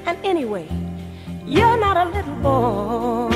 And 0.06 0.18
anyway, 0.22 0.68
you're 1.46 1.78
not 1.78 1.96
a 1.96 2.10
little 2.10 2.36
boy. 2.36 3.33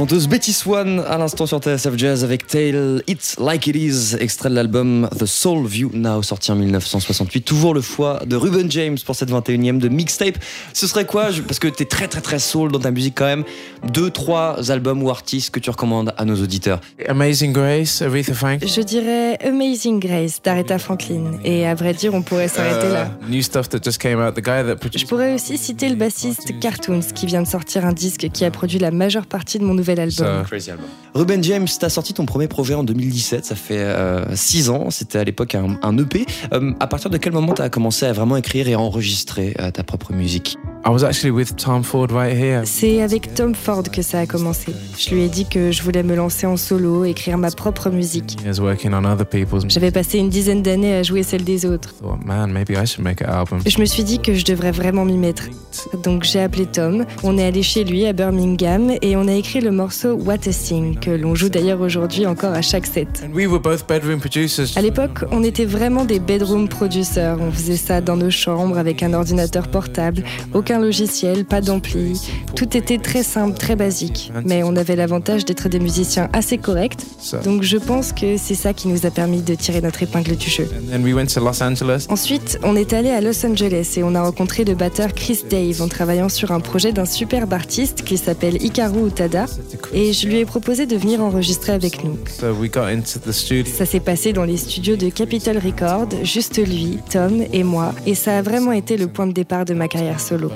Fanteuse 0.00 0.28
Betty 0.28 0.54
Swan 0.54 1.00
à 1.06 1.18
l'instant 1.18 1.44
sur 1.44 1.58
TSF 1.58 1.94
Jazz 1.98 2.24
avec 2.24 2.46
Tale 2.46 3.02
It 3.06 3.36
Like 3.38 3.66
It 3.66 3.76
Is, 3.76 4.16
extrait 4.18 4.48
de 4.48 4.54
l'album 4.54 5.06
The 5.18 5.26
Soul 5.26 5.66
View 5.66 5.90
Now 5.92 6.22
sorti 6.22 6.50
en 6.50 6.54
1968. 6.56 7.42
Toujours 7.42 7.74
le 7.74 7.82
foie 7.82 8.20
de 8.24 8.34
Ruben 8.34 8.70
James 8.70 8.96
pour 9.04 9.14
cette 9.14 9.30
21e 9.30 9.76
de 9.78 9.90
mixtape. 9.90 10.38
Ce 10.72 10.86
serait 10.86 11.04
quoi 11.04 11.30
je- 11.30 11.42
Parce 11.42 11.58
que 11.58 11.68
t'es 11.68 11.84
très 11.84 12.08
très 12.08 12.22
très 12.22 12.38
soul 12.38 12.72
dans 12.72 12.78
ta 12.78 12.90
musique 12.90 13.12
quand 13.14 13.26
même. 13.26 13.44
Deux, 13.92 14.08
trois 14.10 14.70
albums 14.70 15.02
ou 15.02 15.10
artistes 15.10 15.50
que 15.50 15.60
tu 15.60 15.68
recommandes 15.68 16.14
à 16.16 16.24
nos 16.24 16.36
auditeurs? 16.42 16.80
Amazing 17.06 17.52
Grace, 17.52 18.00
Aretha 18.00 18.32
Franklin. 18.32 18.66
Je 18.74 18.80
dirais 18.80 19.36
Amazing 19.46 20.00
Grace 20.00 20.40
d'Aretha 20.42 20.78
Franklin. 20.78 21.32
Et 21.44 21.66
à 21.66 21.74
vrai 21.74 21.92
dire, 21.92 22.14
on 22.14 22.22
pourrait 22.22 22.48
s'arrêter 22.48 22.88
là. 22.88 23.10
Uh, 23.28 23.30
new 23.30 23.42
stuff 23.42 23.68
that 23.68 23.80
just 23.84 23.98
came 24.00 24.18
out. 24.18 24.32
The 24.34 24.38
guy 24.38 24.64
that 24.64 24.68
Je 24.70 24.74
produced. 24.76 25.08
pourrais 25.10 25.34
aussi 25.34 25.58
citer 25.58 25.90
le 25.90 25.96
bassiste 25.96 26.58
Cartoons 26.58 27.00
qui 27.14 27.26
vient 27.26 27.42
de 27.42 27.46
sortir 27.48 27.84
un 27.84 27.92
disque 27.92 28.28
qui 28.32 28.46
a 28.46 28.50
produit 28.50 28.78
la 28.78 28.92
majeure 28.92 29.26
partie 29.26 29.58
de 29.58 29.64
mon 29.64 29.74
nouvel 29.74 29.89
album. 29.98 30.44
Ruben 31.14 31.42
James, 31.42 31.66
t'as 31.78 31.88
sorti 31.88 32.14
ton 32.14 32.26
premier 32.26 32.46
projet 32.46 32.74
en 32.74 32.84
2017, 32.84 33.44
ça 33.44 33.54
fait 33.56 33.84
6 34.34 34.70
ans, 34.70 34.90
c'était 34.90 35.18
à 35.18 35.24
l'époque 35.24 35.54
un, 35.54 35.78
un 35.82 35.98
EP. 35.98 36.26
Euh, 36.52 36.72
à 36.80 36.86
partir 36.86 37.10
de 37.10 37.16
quel 37.16 37.32
moment 37.32 37.52
t'as 37.52 37.68
commencé 37.68 38.06
à 38.06 38.12
vraiment 38.12 38.36
écrire 38.36 38.68
et 38.68 38.74
enregistrer 38.74 39.54
euh, 39.60 39.70
ta 39.70 39.82
propre 39.82 40.12
musique? 40.12 40.56
I 40.86 40.88
was 40.88 41.04
actually 41.04 41.30
with 41.30 41.56
Tom 41.56 41.84
Ford 41.84 42.10
right 42.10 42.34
here. 42.36 42.62
C'est 42.64 43.02
avec 43.02 43.34
Tom 43.34 43.54
Ford 43.54 43.82
que 43.82 44.00
ça 44.00 44.20
a 44.20 44.26
commencé. 44.26 44.72
Je 44.98 45.14
lui 45.14 45.22
ai 45.22 45.28
dit 45.28 45.46
que 45.46 45.72
je 45.72 45.82
voulais 45.82 46.02
me 46.02 46.14
lancer 46.14 46.46
en 46.46 46.56
solo, 46.56 47.04
écrire 47.04 47.36
ma 47.36 47.50
propre 47.50 47.90
musique. 47.90 48.38
He 48.42 48.48
was 48.48 48.60
working 48.60 48.94
on 48.94 49.04
other 49.04 49.26
people's. 49.26 49.64
J'avais 49.68 49.90
passé 49.90 50.18
une 50.18 50.30
dizaine 50.30 50.62
d'années 50.62 50.94
à 50.94 51.02
jouer 51.02 51.22
celle 51.22 51.44
des 51.44 51.66
autres. 51.66 51.94
Thought, 52.00 52.24
man, 52.24 52.50
maybe 52.50 52.70
I 52.70 52.86
should 52.86 53.04
make 53.04 53.20
an 53.20 53.30
album. 53.30 53.60
Je 53.66 53.78
me 53.78 53.84
suis 53.84 54.04
dit 54.04 54.20
que 54.20 54.34
je 54.34 54.44
devrais 54.44 54.72
vraiment 54.72 55.04
m'y 55.04 55.18
mettre. 55.18 55.44
Donc 56.02 56.24
j'ai 56.24 56.40
appelé 56.40 56.64
Tom, 56.66 57.04
on 57.22 57.36
est 57.36 57.46
allé 57.46 57.62
chez 57.62 57.84
lui 57.84 58.06
à 58.06 58.12
Birmingham 58.14 58.92
et 59.02 59.16
on 59.16 59.28
a 59.28 59.32
écrit 59.32 59.60
le 59.60 59.70
morceau 59.80 60.12
What 60.12 60.46
a 60.46 60.52
Sing, 60.52 60.98
que 61.00 61.10
l'on 61.10 61.34
joue 61.34 61.48
d'ailleurs 61.48 61.80
aujourd'hui 61.80 62.26
encore 62.26 62.52
à 62.52 62.60
chaque 62.60 62.84
set. 62.84 63.08
And 63.24 63.32
we 63.34 63.46
were 63.46 63.60
both 63.60 63.86
bedroom 63.88 64.20
producers. 64.20 64.76
À 64.76 64.82
l'époque, 64.82 65.24
on 65.32 65.42
était 65.42 65.64
vraiment 65.64 66.04
des 66.04 66.20
bedroom 66.20 66.68
producers. 66.68 67.38
On 67.40 67.50
faisait 67.50 67.78
ça 67.78 68.02
dans 68.02 68.18
nos 68.18 68.28
chambres 68.28 68.76
avec 68.76 69.02
un 69.02 69.14
ordinateur 69.14 69.68
portable, 69.68 70.22
aucun 70.52 70.78
logiciel, 70.78 71.46
pas 71.46 71.62
d'ampli. 71.62 72.20
Tout 72.54 72.76
était 72.76 72.98
très 72.98 73.22
simple, 73.22 73.56
très 73.56 73.74
basique. 73.74 74.30
Mais 74.44 74.62
on 74.62 74.76
avait 74.76 74.96
l'avantage 74.96 75.46
d'être 75.46 75.70
des 75.70 75.80
musiciens 75.80 76.28
assez 76.34 76.58
corrects. 76.58 77.06
Donc 77.42 77.62
je 77.62 77.78
pense 77.78 78.12
que 78.12 78.36
c'est 78.36 78.54
ça 78.54 78.74
qui 78.74 78.88
nous 78.88 79.06
a 79.06 79.10
permis 79.10 79.40
de 79.40 79.54
tirer 79.54 79.80
notre 79.80 80.02
épingle 80.02 80.36
du 80.36 80.50
jeu. 80.50 80.68
Ensuite, 82.10 82.58
on 82.62 82.76
est 82.76 82.92
allé 82.92 83.08
à 83.08 83.22
Los 83.22 83.46
Angeles 83.46 83.94
et 83.96 84.02
on 84.02 84.14
a 84.14 84.20
rencontré 84.20 84.64
le 84.64 84.74
batteur 84.74 85.14
Chris 85.14 85.40
Dave 85.48 85.80
en 85.80 85.88
travaillant 85.88 86.28
sur 86.28 86.52
un 86.52 86.60
projet 86.60 86.92
d'un 86.92 87.06
superbe 87.06 87.54
artiste 87.54 88.02
qui 88.02 88.18
s'appelle 88.18 88.62
Hikaru 88.62 89.08
Utada. 89.08 89.46
Et 89.92 90.12
je 90.12 90.26
lui 90.26 90.36
ai 90.38 90.44
proposé 90.44 90.86
de 90.86 90.96
venir 90.96 91.20
enregistrer 91.20 91.72
avec 91.72 92.04
nous. 92.04 92.18
Ça 92.28 93.86
s'est 93.86 94.00
passé 94.00 94.32
dans 94.32 94.44
les 94.44 94.56
studios 94.56 94.96
de 94.96 95.08
Capitol 95.08 95.58
Records, 95.58 96.24
juste 96.24 96.58
lui, 96.58 96.98
Tom 97.10 97.42
et 97.52 97.62
moi, 97.62 97.92
et 98.06 98.14
ça 98.14 98.38
a 98.38 98.42
vraiment 98.42 98.72
été 98.72 98.96
le 98.96 99.06
point 99.06 99.26
de 99.26 99.32
départ 99.32 99.64
de 99.64 99.74
ma 99.74 99.88
carrière 99.88 100.20
solo. 100.20 100.50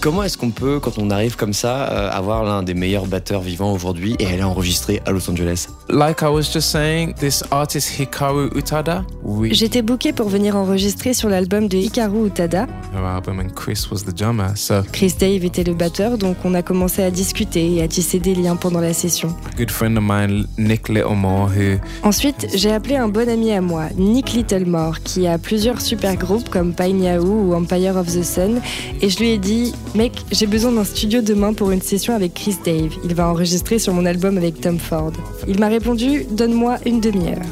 Comment 0.00 0.22
est-ce 0.22 0.38
qu'on 0.38 0.50
peut, 0.50 0.80
quand 0.80 0.98
on 0.98 1.10
arrive 1.10 1.36
comme 1.36 1.52
ça, 1.52 1.90
euh, 1.90 2.10
avoir 2.10 2.42
l'un 2.42 2.62
des 2.62 2.74
meilleurs 2.74 3.06
batteurs 3.06 3.42
vivants 3.42 3.72
aujourd'hui 3.72 4.16
et 4.18 4.26
aller 4.26 4.42
enregistrer 4.42 5.02
à 5.06 5.12
Los 5.12 5.30
Angeles? 5.30 5.68
Like 5.90 6.22
I 6.22 6.28
was 6.30 6.50
just 6.52 6.70
saying, 6.70 7.14
this 7.20 7.42
artist 7.50 7.90
Hikaru 7.98 8.50
Utada, 8.56 9.04
J'étais 9.50 9.82
bookée 9.82 10.12
pour 10.14 10.28
venir 10.28 10.56
enregistrer 10.56 11.12
sur 11.12 11.28
l'album 11.28 11.68
de 11.68 11.76
Hikaru 11.76 12.26
Utada. 12.26 12.66
her 12.94 13.04
album 13.04 13.38
and 13.40 13.50
Chris 13.54 13.88
was 13.90 14.02
the 14.04 14.16
drummer. 14.16 14.56
So 14.56 14.82
Chris 14.92 15.14
Dave 15.18 15.44
était 15.44 15.62
le 15.64 15.74
batteur, 15.74 16.16
donc 16.16 16.36
on 16.44 16.54
a 16.54 16.62
commencé 16.62 17.02
à 17.02 17.10
discuter 17.10 17.74
et 17.74 17.82
à 17.82 17.88
tisser 17.88 18.18
des 18.18 18.34
liens 18.34 18.56
pendant 18.56 18.80
la 18.80 18.94
session. 18.94 19.34
good 19.58 19.70
friend 19.70 19.98
of 19.98 20.04
mine, 20.04 20.46
Nick 20.58 20.88
Littlemore, 20.88 21.48
who 21.50 21.78
Ensuite, 22.02 22.46
j'ai 22.54 22.72
appelé 22.72 22.96
un 22.96 23.08
bon 23.08 23.28
ami 23.28 23.52
à 23.52 23.60
moi, 23.60 23.84
Nick 23.96 24.32
Littlemore, 24.32 25.00
qui 25.02 25.26
a 25.26 25.36
plusieurs 25.38 25.80
super 25.82 26.16
groupes 26.16 26.48
comme 26.48 26.72
Pine 26.72 27.02
Yahoo 27.02 27.50
ou 27.50 27.54
Empire 27.54 27.96
of 27.96 28.06
the 28.06 28.22
Sun, 28.22 28.60
et 29.02 29.08
je 29.10 29.18
lui 29.18 29.30
ai 29.30 29.38
dit 29.38 29.72
Mec, 29.94 30.12
j'ai 30.32 30.46
besoin 30.46 30.72
d'un 30.72 30.84
studio 30.84 31.20
demain 31.20 31.52
pour 31.52 31.70
une 31.72 31.82
session 31.82 32.14
avec 32.14 32.32
Chris 32.34 32.56
Dave. 32.64 32.94
Il 33.04 33.14
va 33.14 33.28
enregistrer 33.28 33.78
sur 33.78 33.92
mon 33.92 34.06
album 34.06 34.38
avec 34.38 34.60
Tom 34.60 34.78
Ford. 34.78 35.12
Il 35.46 35.58
m'a 35.60 35.68
répondu 35.74 36.24
Donne-moi 36.30 36.78
une 36.86 37.00
demi-heure. 37.00 37.42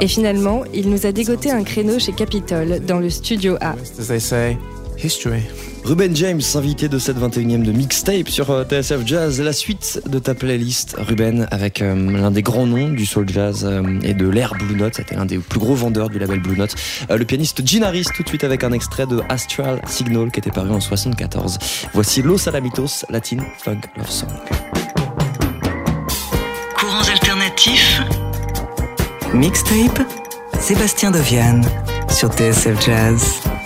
Et 0.00 0.08
finalement, 0.08 0.64
il 0.74 0.90
nous 0.90 1.06
a 1.06 1.12
dégoté 1.12 1.50
un 1.50 1.62
créneau 1.62 1.98
chez 1.98 2.12
Capitol, 2.12 2.80
dans 2.86 2.98
le 2.98 3.10
studio 3.10 3.56
A. 3.60 3.74
Ruben 5.84 6.14
James, 6.14 6.40
invité 6.54 6.88
de 6.88 6.98
cette 6.98 7.18
21e 7.18 7.62
de 7.62 7.72
mixtape 7.72 8.28
sur 8.28 8.50
euh, 8.50 8.64
TSF 8.64 9.04
Jazz. 9.04 9.40
La 9.40 9.52
suite 9.52 10.00
de 10.06 10.20
ta 10.20 10.34
playlist, 10.34 10.94
Ruben, 10.96 11.48
avec 11.50 11.82
euh, 11.82 11.94
l'un 11.94 12.30
des 12.30 12.42
grands 12.42 12.66
noms 12.66 12.90
du 12.90 13.04
soul 13.04 13.28
jazz 13.28 13.64
euh, 13.64 13.82
et 14.02 14.14
de 14.14 14.28
l'ère 14.28 14.54
Blue 14.54 14.76
Note. 14.76 14.94
C'était 14.94 15.16
l'un 15.16 15.24
des 15.24 15.38
plus 15.38 15.58
gros 15.58 15.74
vendeurs 15.74 16.08
du 16.08 16.20
label 16.20 16.40
Blue 16.40 16.56
Note. 16.56 16.74
Euh, 17.10 17.16
le 17.16 17.24
pianiste 17.24 17.66
Gene 17.66 17.82
Harris, 17.82 18.06
tout 18.14 18.22
de 18.22 18.28
suite 18.28 18.44
avec 18.44 18.62
un 18.62 18.72
extrait 18.72 19.06
de 19.06 19.20
Astral 19.28 19.80
Signal 19.86 20.30
qui 20.30 20.38
était 20.38 20.52
paru 20.52 20.70
en 20.70 20.80
74. 20.80 21.58
Voici 21.94 22.22
Los 22.22 22.48
Alamitos, 22.48 23.04
Latin 23.10 23.38
Funk 23.58 23.80
Love 23.96 24.10
Song. 24.10 24.28
Mixtape. 29.34 30.00
Sébastien 30.60 31.10
Dovian 31.10 31.62
sur 32.08 32.28
TSF 32.32 32.84
Jazz. 32.84 33.61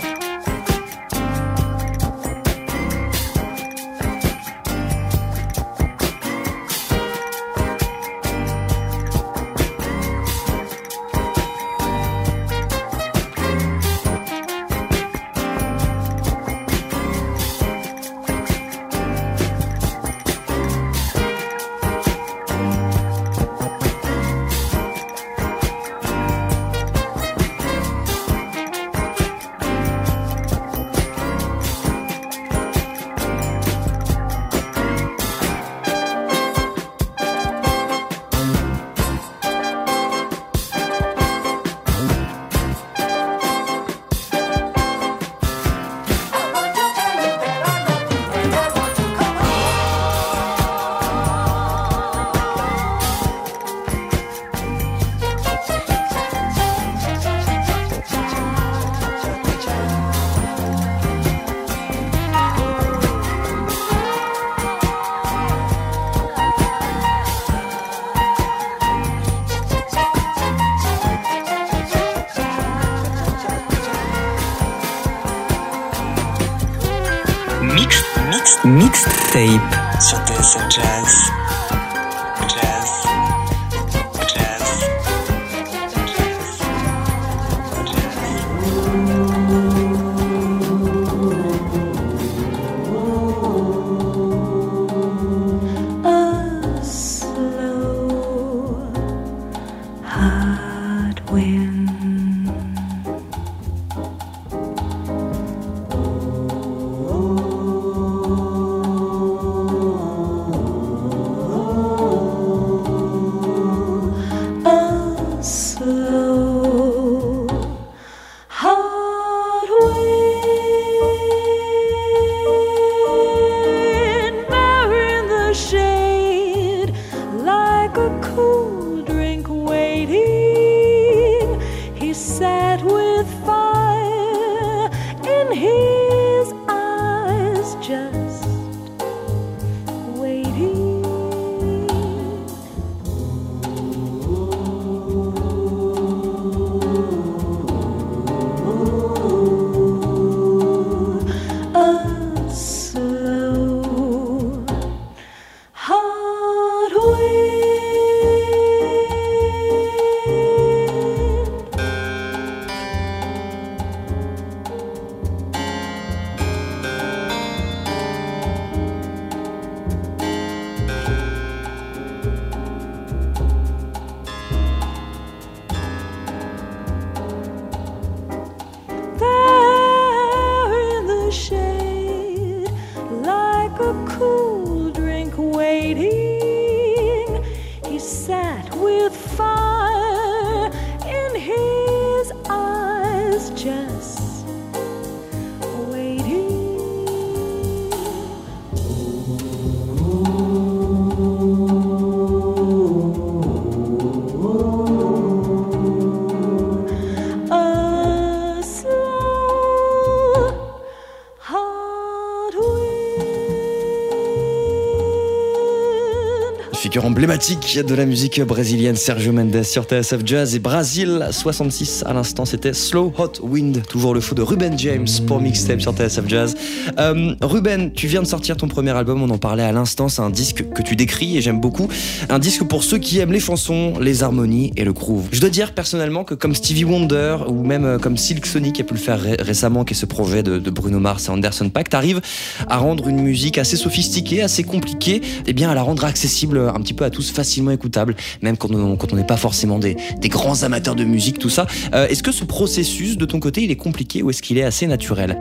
Emblématique 217.05 217.79
de 217.85 217.95
la 217.95 218.05
musique 218.05 218.41
brésilienne 218.41 218.95
Sergio 218.95 219.31
Mendes 219.31 219.63
sur 219.63 219.83
TSF 219.83 220.21
Jazz 220.25 220.55
et 220.55 220.59
Brasil 220.59 221.27
66 221.31 222.03
à 222.05 222.13
l'instant 222.13 222.45
c'était 222.45 222.73
Slow 222.73 223.13
Hot 223.17 223.41
Wind 223.41 223.83
toujours 223.87 224.13
le 224.13 224.21
fou 224.21 224.35
de 224.35 224.41
Ruben 224.41 224.77
James 224.79 225.07
pour 225.25 225.39
mixtape 225.39 225.81
sur 225.81 225.93
TSF 225.93 226.27
Jazz. 226.27 226.55
Euh, 226.99 227.35
Ruben 227.41 227.91
tu 227.93 228.07
viens 228.07 228.21
de 228.21 228.27
sortir 228.27 228.57
ton 228.57 228.67
premier 228.67 228.91
album 228.91 229.21
on 229.21 229.29
en 229.29 229.37
parlait 229.37 229.63
à 229.63 229.71
l'instant 229.71 230.09
c'est 230.09 230.21
un 230.21 230.29
disque 230.29 230.65
que 230.73 230.81
tu 230.81 230.95
décris 230.95 231.37
et 231.37 231.41
j'aime 231.41 231.59
beaucoup. 231.59 231.87
Un 232.29 232.39
disque 232.39 232.63
pour 232.63 232.83
ceux 232.83 232.97
qui 232.97 233.19
aiment 233.19 233.33
les 233.33 233.39
chansons 233.39 233.93
les 233.99 234.23
harmonies 234.23 234.71
et 234.75 234.83
le 234.83 234.93
groove. 234.93 235.27
Je 235.31 235.39
dois 235.39 235.49
dire 235.49 235.73
personnellement 235.73 236.23
que 236.23 236.33
comme 236.33 236.55
Stevie 236.55 236.85
Wonder 236.85 237.37
ou 237.47 237.63
même 237.63 237.85
euh, 237.85 237.97
comme 237.99 238.17
Silk 238.17 238.45
Sonic 238.45 238.79
a 238.79 238.83
pu 238.83 238.93
le 238.93 238.99
faire 238.99 239.19
ré- 239.21 239.37
récemment 239.39 239.83
qui 239.83 239.93
est 239.93 239.97
ce 239.97 240.05
projet 240.05 240.43
de, 240.43 240.57
Bruno 240.69 240.99
Mars 240.99 241.27
et 241.27 241.31
Anderson 241.31 241.69
Paak 241.69 241.89
t'arrives 241.89 242.21
à 242.67 242.77
rendre 242.77 243.07
une 243.07 243.21
musique 243.21 243.57
assez 243.57 243.77
sophistiquée 243.77 244.41
assez 244.41 244.63
compliquée 244.63 245.21
et 245.45 245.53
bien 245.53 245.69
à 245.69 245.75
la 245.75 245.81
rendre 245.81 246.05
accessible 246.05 246.59
un 246.73 246.81
petit 246.87 246.93
peu 246.93 247.03
à 247.03 247.09
tous 247.09 247.31
facilement 247.31 247.71
écoutable 247.71 248.15
même 248.41 248.55
quand 248.55 248.71
on 248.71 248.95
quand 248.95 249.11
n'est 249.13 249.25
pas 249.25 249.35
forcément 249.35 249.77
des, 249.77 249.97
des 250.21 250.29
grands 250.29 250.63
amateurs 250.63 250.95
de 250.95 251.03
musique 251.03 251.37
tout 251.37 251.49
ça 251.49 251.65
Euh, 251.93 252.07
est-ce 252.11 252.23
que 252.23 252.31
ce 252.31 252.45
processus 252.45 253.17
de 253.17 253.25
ton 253.25 253.39
côté 253.39 253.61
il 253.63 253.71
est 253.71 253.75
compliqué 253.87 254.23
ou 254.23 254.29
est-ce 254.29 254.41
qu'il 254.41 254.57
est 254.57 254.63
assez 254.63 254.87
naturel? 254.87 255.31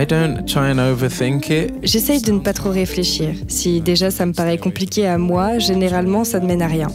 I 0.00 0.06
don't 0.06 0.44
try 0.46 0.70
and 0.72 0.78
overthink 0.78 1.48
it. 1.50 1.72
J'essaye 1.82 2.20
de 2.22 2.32
ne 2.32 2.38
pas 2.38 2.52
trop 2.60 2.70
réfléchir. 2.70 3.28
Si 3.48 3.80
déjà 3.80 4.10
ça 4.10 4.24
me 4.26 4.32
paraît 4.32 4.58
compliqué 4.58 5.06
à 5.06 5.18
moi, 5.18 5.58
généralement 5.58 6.24
ça 6.24 6.38
ne 6.40 6.46
mène 6.46 6.62
à 6.62 6.66
rien. 6.78 6.88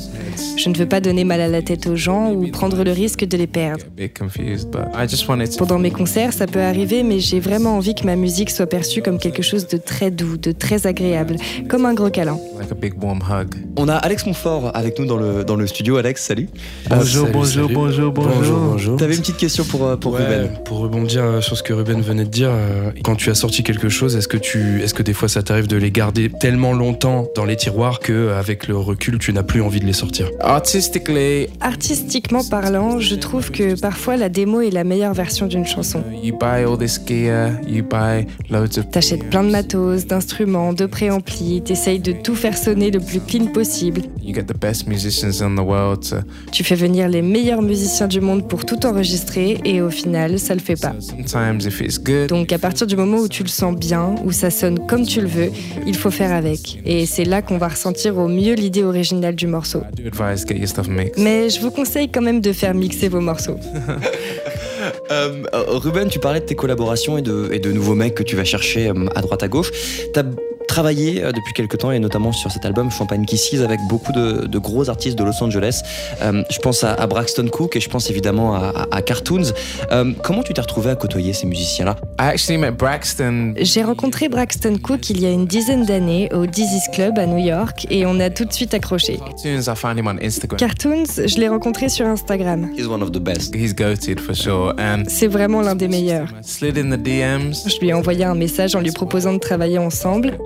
Je 0.58 0.70
ne 0.70 0.76
veux 0.76 0.88
pas 0.88 1.00
donner 1.02 1.24
mal 1.24 1.42
à 1.42 1.48
la 1.48 1.62
tête 1.62 1.86
aux 1.88 1.96
gens 1.96 2.32
ou 2.32 2.48
prendre 2.60 2.84
le 2.84 2.92
risque 2.92 3.24
de 3.26 3.38
les 3.38 3.48
perdre. 3.48 3.84
A 3.86 4.02
bit 4.02 4.18
confused, 4.18 4.70
but 4.72 4.86
I 4.96 5.08
just 5.08 5.28
wanted 5.28 5.50
to. 5.52 5.58
Pendant 5.58 5.80
mes 5.80 5.92
concerts, 5.92 6.34
ça 6.34 6.48
peut 6.48 6.62
arriver, 6.62 7.04
mais 7.04 7.20
j'ai 7.20 7.40
vraiment 7.40 7.76
envie 7.78 7.94
que 7.96 8.06
ma 8.06 8.16
musique 8.16 8.50
soit 8.50 8.68
perçue 8.68 9.02
comme 9.02 9.20
quelque 9.20 9.44
chose 9.44 9.68
de 9.68 9.78
très 9.78 10.10
doux, 10.12 10.38
de 10.38 10.52
très 10.52 10.88
agréable, 10.88 11.36
comme 11.70 11.86
un 11.86 11.94
gros 11.94 12.10
câlin. 12.10 12.38
Like 12.60 12.72
a 12.72 12.76
big 12.76 12.94
warm 13.04 13.20
hug. 13.22 13.50
on 13.78 13.88
a 13.92 13.98
Alex 13.98 14.26
Montfort 14.26 14.72
avec 14.74 14.98
nous 15.00 15.06
dans 15.06 15.18
le, 15.18 15.44
dans 15.44 15.56
le 15.56 15.68
studio 15.68 15.98
Alex 15.98 16.24
salut 16.24 16.48
Bonjour, 16.90 17.28
salut, 17.28 17.32
bonjour, 17.34 17.46
salut. 17.64 17.74
bonjour, 17.74 18.12
bonjour. 18.12 18.34
Bonjour, 18.36 18.60
bonjour. 18.72 18.98
t'avais 18.98 19.14
une 19.16 19.22
petite 19.22 19.38
question 19.38 19.64
pour, 19.66 19.86
euh, 19.86 19.96
pour 19.98 20.14
Ouais, 20.14 20.24
Ruben 20.26 20.50
pour 20.66 20.80
rebondir 20.80 21.24
euh, 21.24 21.42
sur 21.42 21.58
ce 21.58 21.64
que 21.64 21.74
Ruben 21.74 22.02
venait 22.02 22.24
de 22.24 22.30
dire, 22.30 22.50
euh, 22.52 22.92
quand 23.04 23.16
tu 23.16 23.30
as 23.30 23.36
sorti 23.36 23.64
quelque 23.64 23.90
chose, 23.90 24.16
est-ce 24.16 24.28
que 24.28 24.38
tu, 24.38 24.82
est-ce 24.82 24.94
que 24.94 25.04
des 25.04 25.14
fois 25.14 25.28
ça 25.28 25.44
t'arrive 25.44 25.68
de 25.68 25.76
les 25.78 25.92
garder 25.92 26.30
tellement 26.40 26.74
longtemps 26.74 27.28
dans 27.36 27.46
les 27.46 27.56
tiroirs 27.56 28.00
que 28.00 28.30
avec 28.32 28.68
le 28.68 28.78
recul 28.78 29.20
tu 29.20 29.34
n'as 29.34 29.44
plus 29.44 29.62
envie 29.62 29.80
de 29.80 29.86
les 29.86 29.94
sortir? 29.94 30.30
Artistically, 30.40 31.48
Artistiquement 31.60 32.44
parlant, 32.44 33.00
je 33.00 33.16
trouve 33.16 33.52
que 33.52 33.80
parfois 33.80 34.16
la 34.18 34.30
démo 34.30 34.62
est 34.62 34.70
la 34.72 34.84
meilleure 34.84 35.14
version 35.14 35.48
d'une 35.48 35.66
chanson. 35.66 36.04
you 36.24 36.34
buy 36.38 36.64
all 36.64 36.78
this 36.78 37.00
gear, 37.06 37.52
you 37.68 37.84
buy 37.84 38.26
loads 38.50 38.78
of. 38.80 38.90
T'achètes 38.92 39.30
plein 39.30 39.44
de 39.44 39.50
matos, 39.52 40.06
d'instruments, 40.06 40.72
de 40.74 40.86
préamplis, 40.86 41.62
t'essayes 41.62 42.00
de 42.00 42.12
tout 42.14 42.36
faire 42.36 42.58
sonner 42.58 42.90
le 42.92 43.00
plus 43.00 43.20
clean 43.20 43.48
possible. 43.48 43.71
You 43.80 44.34
get 44.34 44.44
the 44.48 44.58
best 44.58 44.88
musicians 44.88 45.42
in 45.42 45.56
the 45.56 45.66
world 45.66 46.08
to. 46.10 46.18
Tu 46.52 46.64
fais 46.64 46.76
venir 46.76 47.08
les 47.08 47.22
meilleurs 47.22 47.62
musiciens 47.62 48.08
du 48.08 48.20
monde 48.20 48.48
pour 48.48 48.66
tout 48.66 48.86
enregistrer 48.86 49.60
et 49.64 49.82
au 49.82 49.90
final, 49.90 50.40
ça 50.40 50.54
le 50.54 50.60
fait 50.60 50.80
pas. 50.80 50.94
Sometimes, 51.00 51.66
if 51.66 51.80
it's 51.80 51.98
good, 51.98 52.28
Donc 52.28 52.52
à 52.52 52.60
partir 52.60 52.86
du 52.86 52.96
moment 52.96 53.18
où 53.18 53.28
tu 53.28 53.44
le 53.44 53.50
sens 53.50 53.76
bien, 53.76 54.16
où 54.26 54.32
ça 54.32 54.50
sonne 54.50 54.86
comme 54.88 55.06
tu 55.06 55.22
le 55.22 55.28
veux, 55.28 55.52
il 55.88 55.96
faut 55.96 56.12
faire 56.12 56.34
avec. 56.34 56.82
Et 56.86 57.06
c'est 57.06 57.26
là 57.26 57.42
qu'on 57.42 57.58
va 57.58 57.70
ressentir 57.70 58.18
au 58.18 58.28
mieux 58.28 58.56
l'idée 58.56 58.84
originale 58.84 59.36
du 59.36 59.48
morceau. 59.48 59.80
I 59.80 60.02
do 60.02 60.08
advise 60.08 60.46
get 60.46 60.58
your 60.58 60.68
stuff 60.68 60.88
mixed. 60.88 61.18
Mais 61.18 61.50
je 61.50 61.62
vous 61.62 61.72
conseille 61.72 62.10
quand 62.10 62.22
même 62.22 62.42
de 62.42 62.52
faire 62.52 62.74
mixer 62.74 63.08
vos 63.08 63.22
morceaux. 63.22 63.58
Euh, 65.12 65.44
Ruben, 65.54 66.08
tu 66.10 66.20
parlais 66.20 66.40
de 66.40 66.46
tes 66.46 66.56
collaborations 66.56 67.18
et 67.18 67.22
de, 67.22 67.50
et 67.52 67.60
de 67.60 67.72
nouveaux 67.72 67.94
mecs 67.96 68.16
que 68.16 68.24
tu 68.24 68.36
vas 68.36 68.46
chercher 68.46 68.88
euh, 68.88 69.06
à 69.16 69.22
droite 69.22 69.44
à 69.44 69.48
gauche. 69.48 69.70
T'as 70.14 70.24
travaillé 70.76 71.22
euh, 71.22 71.34
depuis 71.34 71.52
quelques 71.54 71.78
temps 71.80 71.92
et 71.92 72.00
notamment 72.00 72.32
sur 72.32 72.50
cet 72.50 72.66
album 72.66 72.90
Champagne 72.92 73.26
Kisses 73.26 73.62
avec 73.62 73.80
beaucoup 73.90 74.14
de, 74.14 74.46
de 74.48 74.58
gros 74.58 74.90
artistes 74.90 75.18
de 75.18 75.24
Los 75.26 75.44
Angeles. 75.44 75.82
Euh, 76.22 76.44
je 76.50 76.60
pense 76.60 76.86
à, 76.86 76.94
à 76.94 77.08
Braxton 77.08 77.48
Cook 77.52 77.76
et 77.76 77.82
je 77.82 77.90
pense 77.90 78.10
évidemment 78.10 78.56
à, 78.56 78.72
à- 78.90 78.96
à 78.96 79.02
Cartoons. 79.02 79.52
Euh, 79.92 80.14
comment 80.24 80.44
tu 80.44 80.54
t'es 80.54 80.62
retrouvé 80.62 80.90
à 80.92 80.96
côtoyer 80.96 81.34
ces 81.34 81.46
musiciens-là? 81.46 81.98
I 82.20 82.24
actually 82.24 82.58
met 82.58 82.72
Braxton. 82.72 83.54
J'ai 83.60 83.84
rencontré 83.84 84.30
Braxton 84.30 84.78
Cook 84.82 85.10
il 85.10 85.20
y 85.20 85.26
a 85.26 85.30
une 85.32 85.46
dizaine 85.46 85.84
d'années 85.86 86.30
au 86.34 86.46
Dizzy's 86.46 86.88
Club 86.94 87.20
à 87.20 87.26
New 87.26 87.38
York 87.46 87.86
et 87.90 88.06
on 88.06 88.18
a 88.22 88.30
tout 88.30 88.46
de 88.46 88.54
suite 88.54 88.74
accroché. 88.74 89.20
Tunes, 89.42 89.64
I 89.68 89.76
found 89.76 89.98
him 90.00 90.08
on 90.08 90.18
Instagram. 90.26 90.58
Cartoons, 90.58 91.04
je 91.26 91.36
l'ai 91.38 91.50
rencontré 91.50 91.90
sur 91.90 92.06
Instagram. 92.08 92.70
He's 92.78 92.88
one 92.88 93.04
of 93.04 93.12
the 93.12 93.20
best. 93.20 93.54
He's 93.54 93.74
goated 93.76 94.20
for 94.22 94.34
sure. 94.36 94.74
And 94.80 95.04
C'est 95.10 95.28
vraiment 95.28 95.62
l'un 95.62 95.76
des 95.76 95.90
meilleurs. 95.90 96.28
Je 96.48 97.80
lui 97.80 97.90
ai 97.90 97.94
envoyé 97.94 98.24
un 98.24 98.36
message 98.36 98.74
en 98.76 98.80
lui 98.80 98.92
proposant 98.92 99.34
de 99.34 99.40
travailler 99.40 99.78
ensemble. 99.78 100.38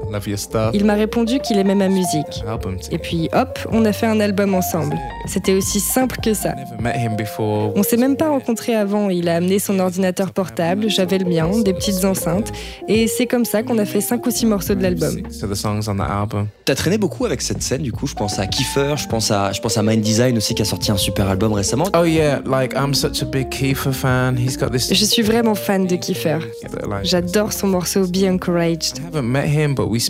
Il 0.74 0.86
m'a 0.86 0.93
répondu 0.93 1.39
qu'il 1.39 1.57
aimait 1.57 1.76
ma 1.76 1.89
musique. 1.89 2.43
Et 2.91 2.97
puis 2.97 3.30
hop, 3.34 3.59
on 3.72 3.86
a 3.86 3.91
fait 3.91 4.05
un 4.05 4.20
album 4.20 4.53
ensemble. 4.53 4.97
C'était 5.26 5.53
aussi 5.53 5.80
simple 5.80 6.18
que 6.24 6.34
ça. 6.34 6.53
Never 6.55 6.82
met 6.82 7.03
him 7.03 7.16
before. 7.16 7.74
On 7.76 7.84
s'est 7.84 7.97
même 7.97 8.16
pas 8.16 8.30
rencontrés 8.30 8.76
avant. 8.76 9.09
Il 9.09 9.30
a 9.30 9.36
amené 9.36 9.59
son 9.59 9.80
ordinateur 9.80 10.32
portable, 10.32 10.89
j'avais 10.89 11.18
le 11.18 11.26
mien, 11.26 11.49
des 11.63 11.74
petites 11.74 12.05
enceintes. 12.05 12.51
Et 12.88 13.07
c'est 13.07 13.26
comme 13.26 13.45
ça 13.45 13.63
qu'on 13.63 13.78
a 13.78 13.86
fait 13.86 14.01
cinq 14.01 14.26
ou 14.26 14.32
six 14.32 14.45
morceaux 14.45 14.76
de 14.76 14.84
l'album. 14.84 15.22
So 15.32 15.47
the 15.47 15.55
songs 15.55 15.88
on 15.88 15.97
the 15.97 16.09
album. 16.09 16.47
T'as 16.66 16.76
traîné 16.76 16.97
beaucoup 16.97 17.26
avec 17.26 17.41
cette 17.41 17.61
scène 17.61 17.82
du 17.82 17.91
coup. 17.91 18.07
Je 18.07 18.16
pense 18.16 18.39
à 18.39 18.47
Kiefer, 18.47 18.95
je 18.97 19.07
pense 19.07 19.32
à, 19.32 19.51
je 19.51 19.61
pense 19.61 19.78
à 19.78 19.84
Mind 19.84 20.01
Design 20.01 20.38
aussi 20.38 20.55
qui 20.55 20.61
a 20.61 20.66
sorti 20.66 20.91
un 20.91 20.97
super 20.97 21.28
album 21.30 21.53
récemment. 21.53 21.86
Oh 21.97 22.05
yeah, 22.05 22.41
like 22.45 22.74
I'm 22.76 22.93
such 22.93 23.22
a 23.22 23.26
big 23.26 23.49
Kiefer 23.49 23.91
fan. 23.91 24.38
He's 24.38 24.57
got 24.57 24.70
this. 24.70 24.93
Je 24.93 25.05
suis 25.05 25.22
vraiment 25.22 25.55
fan 25.55 25.88
de 25.88 25.95
Kiefer. 25.95 26.39
J'adore 27.03 27.53
son 27.53 27.68
morceau 27.68 28.07
Be 28.07 28.24
Encouraged. 28.24 28.99
I 28.99 29.05
haven't 29.07 29.30
met 29.30 29.47
him, 29.47 29.76
but 29.76 29.89
we. 29.89 30.05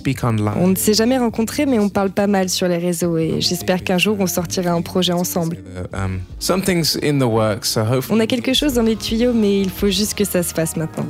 On 0.60 0.68
ne 0.68 0.76
s'est 0.76 0.94
jamais 0.94 1.18
rencontrés, 1.18 1.66
mais 1.66 1.80
on 1.80 1.90
parle 1.90 2.10
pas 2.10 2.28
mal 2.28 2.50
sur 2.50 2.68
les 2.68 2.78
réseaux 2.78 3.18
et 3.18 3.42
j'espère 3.42 3.84
qu'un 3.84 3.98
jour 3.98 4.18
on 4.20 4.28
sortira 4.28 4.72
un 4.72 4.82
projet 4.82 5.14
ensemble. 5.14 5.58
Uh, 5.58 5.96
um. 5.96 6.20
On 8.10 8.20
a 8.20 8.28
quelque 8.28 8.54
chose 8.54 8.74
dans 8.74 8.84
les 8.84 8.96
tuyaux, 8.96 9.34
mais 9.34 9.62
il 9.62 9.70
faut 9.70 9.90
juste 9.90 10.16
que 10.16 10.26
ça 10.26 10.44
se 10.44 10.54
fasse 10.54 10.76
maintenant. 10.76 11.06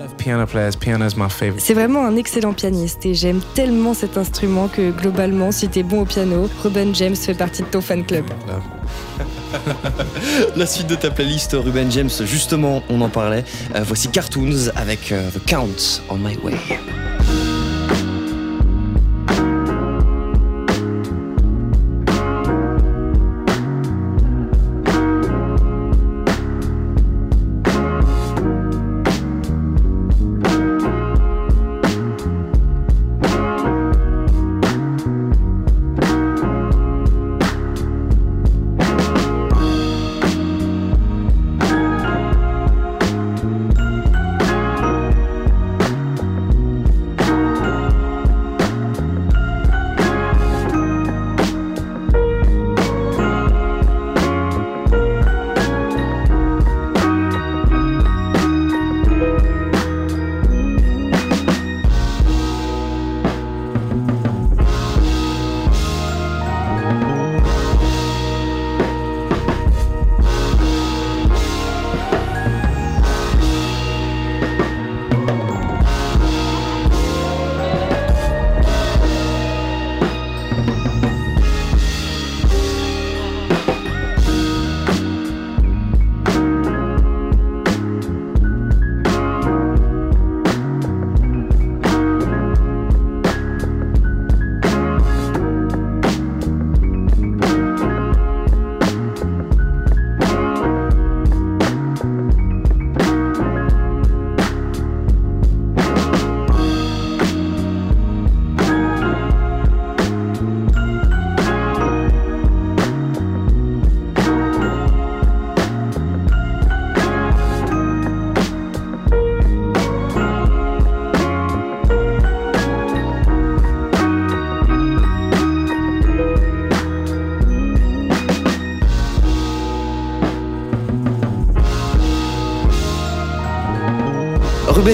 C'est 1.57 1.73
vraiment 1.73 2.05
un 2.05 2.15
excellent 2.15 2.53
pianiste 2.53 3.05
et 3.05 3.13
j'aime 3.13 3.41
tellement 3.53 3.93
cet 3.93 4.17
instrument 4.17 4.67
que 4.67 4.91
globalement, 4.91 5.51
si 5.51 5.67
t'es 5.67 5.83
bon 5.83 6.01
au 6.01 6.05
piano, 6.05 6.49
Ruben 6.63 6.93
James 6.95 7.15
fait 7.15 7.33
partie 7.33 7.63
de 7.63 7.67
ton 7.67 7.81
fan 7.81 8.05
club. 8.05 8.25
La 10.55 10.65
suite 10.65 10.87
de 10.87 10.95
ta 10.95 11.11
playlist 11.11 11.53
Ruben 11.53 11.91
James, 11.91 12.09
justement, 12.25 12.83
on 12.89 13.01
en 13.01 13.09
parlait. 13.09 13.43
Euh, 13.75 13.83
voici 13.85 14.09
Cartoons 14.09 14.69
avec 14.75 15.11
euh, 15.11 15.29
The 15.31 15.45
Count 15.45 16.01
on 16.09 16.17
My 16.17 16.37
Way. 16.43 16.55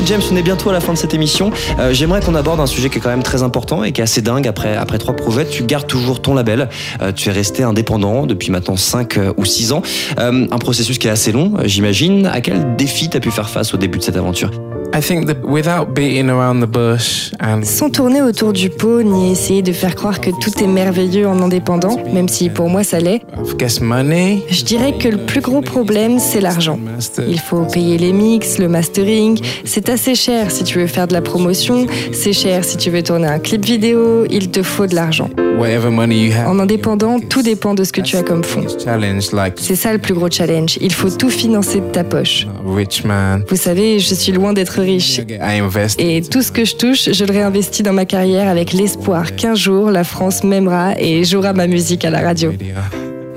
James, 0.06 0.22
on 0.32 0.36
est 0.36 0.42
bientôt 0.42 0.70
à 0.70 0.74
la 0.74 0.80
fin 0.80 0.94
de 0.94 0.98
cette 0.98 1.14
émission. 1.14 1.52
Euh, 1.80 1.94
J'aimerais 1.94 2.22
qu'on 2.22 2.34
aborde 2.34 2.60
un 2.60 2.66
sujet 2.66 2.90
qui 2.90 2.98
est 2.98 3.02
quand 3.02 3.10
même 3.10 3.24
très 3.24 3.44
important 3.44 3.84
et 3.84 3.92
qui 3.92 4.02
est 4.02 4.04
assez 4.04 4.22
dingue. 4.22 4.48
Après, 4.48 4.76
après 4.76 4.98
trois 4.98 5.16
projets, 5.16 5.46
tu 5.46 5.64
gardes 5.64 5.88
toujours 5.88 6.22
ton 6.22 6.34
label. 6.34 6.70
Euh, 7.02 7.12
tu 7.12 7.30
es 7.30 7.32
resté 7.32 7.64
indépendant 7.64 8.26
depuis 8.26 8.52
maintenant 8.52 8.78
5 8.78 9.20
ou 9.38 9.46
6 9.46 9.74
ans. 9.74 9.82
Euh, 10.20 10.48
un 10.50 10.58
processus 10.58 10.98
qui 10.98 11.08
est 11.08 11.12
assez 11.12 11.32
long, 11.32 11.54
euh, 11.60 11.64
j'imagine. 11.66 12.26
À 12.26 12.42
quel 12.42 12.76
défi 12.78 13.10
tu 13.10 13.20
pu 13.20 13.32
faire 13.32 13.50
face 13.50 13.74
au 13.74 13.78
début 13.78 14.00
de 14.00 14.04
cette 14.04 14.18
aventure? 14.18 14.52
I 14.94 15.02
think 15.02 15.28
that 15.28 15.42
without 15.44 15.94
beating 15.94 16.30
around 16.30 16.60
the 16.60 16.68
bush 16.68 17.32
and 17.40 17.64
Sans 17.64 17.90
tourner 17.90 18.22
autour 18.22 18.52
du 18.52 18.70
pot 18.70 19.04
ni 19.04 19.32
essayer 19.32 19.62
de 19.62 19.72
faire 19.72 19.96
croire 19.96 20.20
que 20.20 20.32
tout 20.32 20.62
est 20.62 20.68
merveilleux 20.68 21.28
en 21.28 21.42
indépendant, 21.42 21.98
même 22.14 22.28
si 22.28 22.50
pour 22.50 22.70
moi 22.70 22.84
ça 22.84 23.00
l'est, 23.00 23.22
je 23.48 24.64
dirais 24.64 24.98
que 24.98 25.08
le 25.08 25.18
plus 25.18 25.40
gros 25.40 25.62
problème 25.62 26.20
c'est 26.20 26.42
l'argent. 26.42 26.78
Il 27.26 27.40
faut 27.40 27.64
payer 27.64 27.98
les 27.98 28.12
mix, 28.12 28.58
le 28.60 28.68
mastering, 28.68 29.40
c'est 29.64 29.88
assez 29.88 30.14
cher 30.14 30.52
si 30.52 30.66
tu 30.66 30.80
veux 30.80 30.88
faire 30.88 31.08
de 31.08 31.14
la 31.14 31.22
promotion, 31.22 31.88
c'est 32.12 32.34
cher 32.34 32.66
si 32.66 32.76
tu 32.76 32.90
veux 32.90 33.02
tourner 33.02 33.28
un 33.28 33.40
clip 33.40 33.64
vidéo, 33.64 34.26
il 34.30 34.52
te 34.52 34.62
faut 34.62 34.88
de 34.88 34.96
l'argent. 34.96 35.30
Whatever 35.58 35.90
money 35.90 36.28
you 36.28 36.34
have. 36.34 36.48
En 36.48 36.60
indépendant, 36.60 37.20
tout 37.20 37.42
dépend 37.42 37.74
de 37.74 37.84
ce 37.84 37.92
que 37.92 38.02
tu 38.02 38.16
as 38.18 38.24
comme 38.24 38.44
fonds. 38.44 38.66
Challenge 38.84 39.32
like 39.32 39.56
C'est 39.60 39.76
ça 39.76 39.94
le 39.94 40.00
plus 40.00 40.14
gros 40.14 40.30
challenge, 40.30 40.78
il 40.82 40.92
faut 40.94 41.10
tout 41.10 41.30
financer 41.30 41.80
de 41.80 41.92
ta 41.92 42.04
poche. 42.04 42.48
a 42.48 42.76
rich 42.76 43.04
man. 43.04 43.44
Vous 43.48 43.56
savez, 43.56 44.00
je 44.00 44.14
suis 44.14 44.32
loin 44.32 44.54
d'être 44.54 44.82
riche. 44.82 45.20
I 45.20 45.60
invest. 45.60 46.00
Et 46.00 46.22
tout 46.22 46.42
ce 46.42 46.52
que 46.52 46.66
je 46.66 46.76
touche, 46.76 47.12
je 47.12 47.26
le 47.26 47.32
réinvestis 47.32 47.84
dans 47.84 47.94
ma 47.94 48.06
carrière 48.06 48.48
avec 48.48 48.74
l'espoir 48.74 49.36
qu'un 49.36 49.56
jour 49.56 49.92
la 49.92 50.04
France 50.04 50.44
m'aimera 50.44 51.00
et 51.00 51.24
jouera 51.24 51.54
ma 51.54 51.68
musique 51.68 52.06
à 52.06 52.10
la 52.10 52.22
radio. 52.22 52.52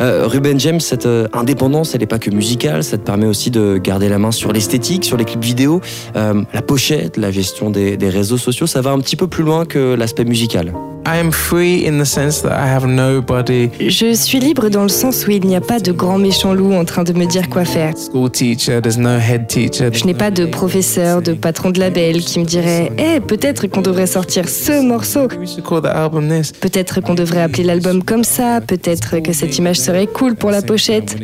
Euh, 0.00 0.26
Ruben 0.26 0.58
James, 0.58 0.80
cette 0.80 1.06
euh, 1.06 1.28
indépendance, 1.32 1.94
elle 1.94 2.00
n'est 2.00 2.06
pas 2.06 2.18
que 2.18 2.30
musicale, 2.30 2.82
ça 2.82 2.98
te 2.98 3.02
permet 3.04 3.26
aussi 3.26 3.50
de 3.52 3.78
garder 3.78 4.08
la 4.08 4.18
main 4.18 4.32
sur 4.32 4.52
l'esthétique, 4.52 5.04
sur 5.04 5.16
les 5.16 5.24
clips 5.24 5.44
vidéo, 5.44 5.80
euh, 6.16 6.42
la 6.52 6.62
pochette, 6.62 7.16
la 7.16 7.30
gestion 7.30 7.70
des, 7.70 7.96
des 7.96 8.08
réseaux 8.08 8.38
sociaux, 8.38 8.66
ça 8.66 8.80
va 8.80 8.90
un 8.90 8.98
petit 8.98 9.14
peu 9.16 9.28
plus 9.28 9.44
loin 9.44 9.64
que 9.64 9.94
l'aspect 9.94 10.24
musical. 10.24 10.72
I 11.06 11.18
am 11.18 11.30
free 11.32 11.86
in 11.86 11.98
the 11.98 12.06
sense 12.06 12.40
that 12.42 12.52
I 12.52 12.66
have 12.66 12.86
nobody. 12.86 13.68
Je 13.78 14.14
suis 14.14 14.38
libre 14.40 14.70
dans 14.70 14.84
le 14.84 14.88
sens 14.88 15.26
où 15.26 15.30
il 15.32 15.44
n'y 15.46 15.54
a 15.54 15.60
pas 15.60 15.78
de 15.78 15.92
grand 15.92 16.16
méchant 16.16 16.54
loup 16.54 16.72
en 16.72 16.86
train 16.86 17.04
de 17.04 17.12
me 17.12 17.26
dire 17.26 17.50
quoi 17.50 17.66
faire. 17.66 17.92
School 17.94 18.30
teacher, 18.30 18.80
there's 18.80 18.96
no 18.96 19.18
head 19.18 19.46
teacher. 19.46 19.90
Je 19.92 20.06
n'ai 20.06 20.14
pas 20.14 20.30
de 20.30 20.46
professeur, 20.46 21.20
de 21.20 21.34
patron 21.34 21.70
de 21.70 21.78
label 21.78 22.20
qui 22.20 22.38
me 22.38 22.46
dirait 22.46 22.90
Eh, 22.96 23.20
peut-être 23.20 23.66
qu'on 23.66 23.82
devrait 23.82 24.06
sortir 24.06 24.48
ce 24.48 24.82
morceau. 24.82 25.28
We 25.38 25.46
should 25.50 25.64
call 25.64 25.82
the 25.82 25.94
album 25.94 26.28
this. 26.30 26.52
Peut-être 26.52 27.02
qu'on 27.02 27.14
devrait 27.14 27.42
appeler 27.42 27.64
l'album 27.64 28.02
comme 28.02 28.24
ça. 28.24 28.62
Peut-être 28.66 29.18
que 29.18 29.34
cette 29.34 29.58
image 29.58 29.80
serait 29.80 30.06
cool 30.06 30.36
pour 30.36 30.50
la 30.50 30.62
pochette. 30.62 31.16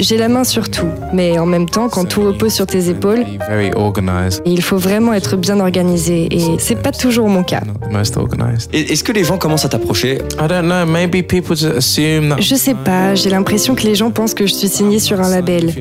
J'ai 0.00 0.18
la 0.18 0.28
main 0.28 0.44
sur 0.44 0.68
tout, 0.70 0.88
mais 1.14 1.38
en 1.38 1.46
même 1.46 1.68
temps, 1.68 1.88
quand 1.88 2.04
tout 2.04 2.22
repose 2.22 2.52
sur 2.52 2.66
tes 2.66 2.90
épaules, 2.90 3.24
il 4.44 4.62
faut 4.62 4.76
vraiment 4.76 5.14
être 5.14 5.36
bien 5.38 5.60
organisé 5.60 6.28
et 6.30 6.58
c'est 6.58 6.82
pas 6.82 6.92
toujours 6.92 7.28
mon 7.28 7.42
cas. 7.42 7.62
Est-ce 8.72 9.04
que 9.04 9.12
les 9.12 9.24
gens 9.24 9.38
commencent 9.38 9.64
à 9.64 9.68
t'approcher 9.68 10.18
I 10.40 10.48
don't 10.48 10.62
know. 10.62 10.84
Maybe 10.86 11.22
people 11.22 11.56
just 11.56 11.76
assume 11.76 12.30
that. 12.30 12.40
Je 12.40 12.54
sais 12.54 12.74
pas, 12.74 13.14
j'ai 13.14 13.30
l'impression 13.30 13.74
que 13.74 13.82
les 13.82 13.94
gens 13.94 14.10
pensent 14.10 14.34
que 14.34 14.46
je 14.46 14.54
suis 14.54 14.68
signée 14.68 14.98
sur 14.98 15.20
un 15.20 15.30
label. 15.30 15.72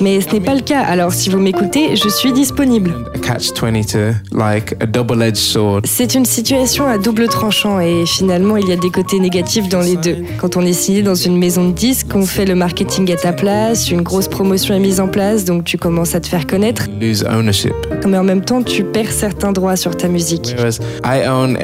Mais 0.00 0.20
ce 0.20 0.32
n'est 0.32 0.40
pas 0.40 0.54
le 0.54 0.60
cas, 0.60 0.80
alors 0.80 1.12
si 1.12 1.28
vous 1.28 1.38
m'écoutez, 1.38 1.96
je 1.96 2.08
suis 2.08 2.32
disponible. 2.32 2.94
A 3.14 3.18
catch 3.18 3.52
22, 3.52 4.14
like 4.32 4.74
a 4.80 4.86
double-edged 4.86 5.36
sword. 5.36 5.82
C'est 5.84 6.14
une 6.14 6.24
situation 6.24 6.86
à 6.86 6.98
double 6.98 7.28
tranchant 7.28 7.80
et 7.80 8.04
finalement 8.06 8.56
il 8.56 8.68
y 8.68 8.72
a 8.72 8.76
des 8.76 8.90
côtés 8.90 9.18
négatifs 9.18 9.68
dans 9.68 9.80
les 9.80 9.96
deux. 9.96 10.16
Quand 10.38 10.56
on 10.56 10.62
est 10.62 10.72
signé 10.72 11.02
dans 11.02 11.14
une 11.14 11.38
maison 11.38 11.68
de 11.68 11.72
disques, 11.72 12.14
on 12.14 12.24
fait 12.24 12.46
le 12.46 12.54
marketing 12.54 13.12
à 13.12 13.16
ta 13.16 13.32
place, 13.32 13.90
une 13.90 14.02
grosse 14.02 14.28
promotion 14.28 14.74
est 14.74 14.80
mise 14.80 15.00
en 15.00 15.08
place, 15.08 15.44
donc 15.44 15.64
tu 15.64 15.76
commences 15.76 16.14
à 16.14 16.20
te 16.20 16.26
faire 16.26 16.46
connaître, 16.46 16.86
mais 18.06 18.16
en 18.18 18.24
même 18.24 18.44
temps 18.44 18.62
tu 18.62 18.84
perds 18.84 19.12
certains 19.12 19.52
droits 19.52 19.76
sur 19.76 19.96
ta 19.96 20.08
musique. 20.08 20.54
I 21.04 21.26
own. 21.26 21.57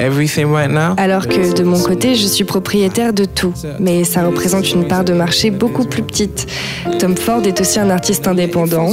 Alors 0.97 1.27
que 1.27 1.55
de 1.55 1.63
mon 1.63 1.79
côté, 1.79 2.15
je 2.15 2.25
suis 2.25 2.43
propriétaire 2.43 3.13
de 3.13 3.25
tout, 3.25 3.53
mais 3.79 4.03
ça 4.03 4.25
représente 4.25 4.71
une 4.71 4.87
part 4.87 5.03
de 5.03 5.13
marché 5.13 5.51
beaucoup 5.51 5.85
plus 5.85 6.03
petite. 6.03 6.47
Tom 6.99 7.15
Ford 7.15 7.41
est 7.45 7.59
aussi 7.61 7.79
un 7.79 7.89
artiste 7.89 8.27
indépendant. 8.27 8.89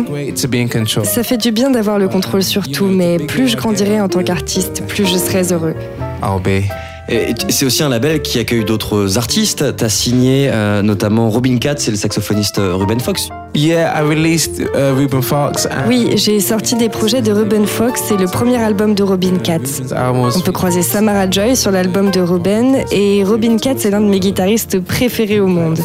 Ça 1.04 1.22
fait 1.22 1.36
du 1.36 1.52
bien 1.52 1.70
d'avoir 1.70 1.98
le 1.98 2.08
contrôle 2.08 2.42
sur 2.42 2.68
tout, 2.68 2.86
mais 2.86 3.18
plus 3.18 3.48
je 3.48 3.56
grandirai 3.56 4.00
en 4.00 4.08
tant 4.08 4.22
qu'artiste, 4.22 4.84
plus 4.86 5.06
je 5.06 5.16
serai 5.16 5.52
heureux. 5.52 5.74
I'll 6.22 6.40
be. 6.42 6.64
Et 7.08 7.34
C'est 7.48 7.66
aussi 7.66 7.82
un 7.82 7.88
label 7.88 8.22
qui 8.22 8.38
accueille 8.38 8.64
d'autres 8.64 9.18
artistes. 9.18 9.76
Tu 9.76 9.84
as 9.84 9.88
signé 9.88 10.48
euh, 10.50 10.82
notamment 10.82 11.30
Robin 11.30 11.58
Katz 11.58 11.88
et 11.88 11.90
le 11.90 11.96
saxophoniste 11.96 12.58
euh, 12.58 12.74
Ruben 12.74 13.00
Fox. 13.00 13.28
Yeah, 13.54 13.92
I 13.94 14.00
released 14.02 14.60
uh, 14.60 14.94
Ruben 14.96 15.20
Fox 15.20 15.66
and 15.66 15.86
Oui, 15.86 16.12
j'ai 16.16 16.40
sorti 16.40 16.74
des 16.74 16.88
projets 16.88 17.20
de 17.20 17.32
Ruben 17.32 17.66
Fox, 17.66 18.02
c'est 18.08 18.16
le 18.16 18.26
premier 18.26 18.56
album 18.56 18.94
de 18.94 19.02
Robin 19.02 19.36
Katz. 19.42 19.82
On 19.92 20.40
peut 20.40 20.52
croiser 20.52 20.82
Samara 20.82 21.30
Joy 21.30 21.54
sur 21.54 21.70
l'album 21.70 22.10
de 22.10 22.20
Ruben, 22.20 22.76
et 22.90 23.22
Robin 23.24 23.58
Katz 23.58 23.84
est 23.84 23.90
l'un 23.90 24.00
de 24.00 24.06
mes 24.06 24.20
guitaristes 24.20 24.80
préférés 24.80 25.40
au 25.40 25.46
monde. 25.46 25.78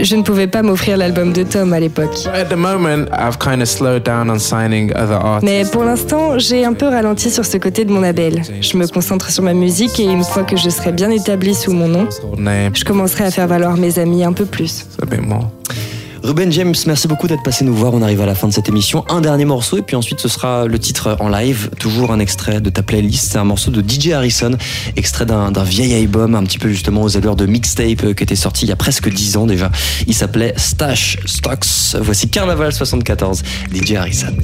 Je 0.00 0.16
ne 0.16 0.22
pouvais 0.22 0.46
pas 0.46 0.62
m'offrir 0.62 0.98
l'album 0.98 1.32
de 1.32 1.42
Tom 1.42 1.72
à 1.72 1.80
l'époque. 1.80 2.26
at 2.34 2.44
the 2.44 2.56
moment, 2.56 3.06
I've 3.12 3.38
kind 3.38 3.62
of 3.62 3.68
slowed 3.68 4.02
down 4.04 4.30
on 4.30 4.38
signing 4.38 4.92
other 4.94 5.16
artists. 5.16 5.44
Mais 5.44 5.64
pour 5.64 5.84
l'instant, 5.84 6.38
j'ai 6.38 6.64
un 6.64 6.74
peu 6.74 6.88
ralenti 6.88 7.30
sur 7.30 7.44
ce 7.46 7.56
côté 7.56 7.84
de 7.84 7.92
mon 7.92 8.00
label. 8.00 8.42
Je 8.60 8.76
me 8.76 8.86
concentre 8.86 9.30
sur 9.30 9.42
ma 9.42 9.54
musique 9.54 9.98
et 9.98 10.04
une 10.04 10.24
fois 10.24 10.42
que 10.42 10.56
je 10.56 10.68
serai 10.68 10.92
bien 10.92 11.10
établi 11.10 11.54
sous 11.54 11.72
mon 11.72 11.88
nom, 11.88 12.08
je 12.74 12.84
commencerai 12.84 13.24
à 13.24 13.30
faire 13.30 13.46
valoir 13.46 13.76
mes 13.76 13.98
amis 13.98 14.24
un 14.24 14.32
peu 14.32 14.44
plus. 14.44 14.86
Ruben 16.22 16.50
James, 16.50 16.74
merci 16.86 17.06
beaucoup 17.06 17.28
d'être 17.28 17.44
passé 17.44 17.64
nous 17.64 17.74
voir. 17.74 17.94
On 17.94 18.02
arrive 18.02 18.20
à 18.20 18.26
la 18.26 18.34
fin 18.34 18.48
de 18.48 18.52
cette 18.52 18.68
émission. 18.68 19.04
Un 19.08 19.20
dernier 19.20 19.44
morceau 19.44 19.78
et 19.78 19.82
puis 19.82 19.94
ensuite 19.94 20.18
ce 20.18 20.28
sera 20.28 20.66
le 20.66 20.78
titre 20.78 21.16
en 21.20 21.28
live. 21.28 21.70
Toujours 21.78 22.10
un 22.10 22.18
extrait 22.18 22.60
de 22.60 22.68
ta 22.68 22.82
playlist. 22.82 23.30
C'est 23.30 23.38
un 23.38 23.44
morceau 23.44 23.70
de 23.70 23.80
DJ 23.80 24.10
Harrison, 24.10 24.56
extrait 24.96 25.24
d'un 25.24 25.52
d'un 25.52 25.62
vieil 25.62 25.94
album, 25.94 26.34
un 26.34 26.42
petit 26.42 26.58
peu 26.58 26.68
justement 26.68 27.02
aux 27.02 27.16
allures 27.16 27.36
de 27.36 27.46
mixtape 27.46 28.02
euh, 28.02 28.12
qui 28.12 28.24
était 28.24 28.34
sorti 28.34 28.66
il 28.66 28.70
y 28.70 28.72
a 28.72 28.76
presque 28.76 29.08
10 29.08 29.36
ans 29.36 29.46
déjà. 29.46 29.70
Il 30.08 30.14
s'appelait 30.14 30.54
Stash 30.56 31.18
Stocks. 31.26 31.96
Voici 32.00 32.28
Carnaval 32.28 32.72
74, 32.72 33.42
DJ 33.72 33.92
Harrison. 33.92 34.34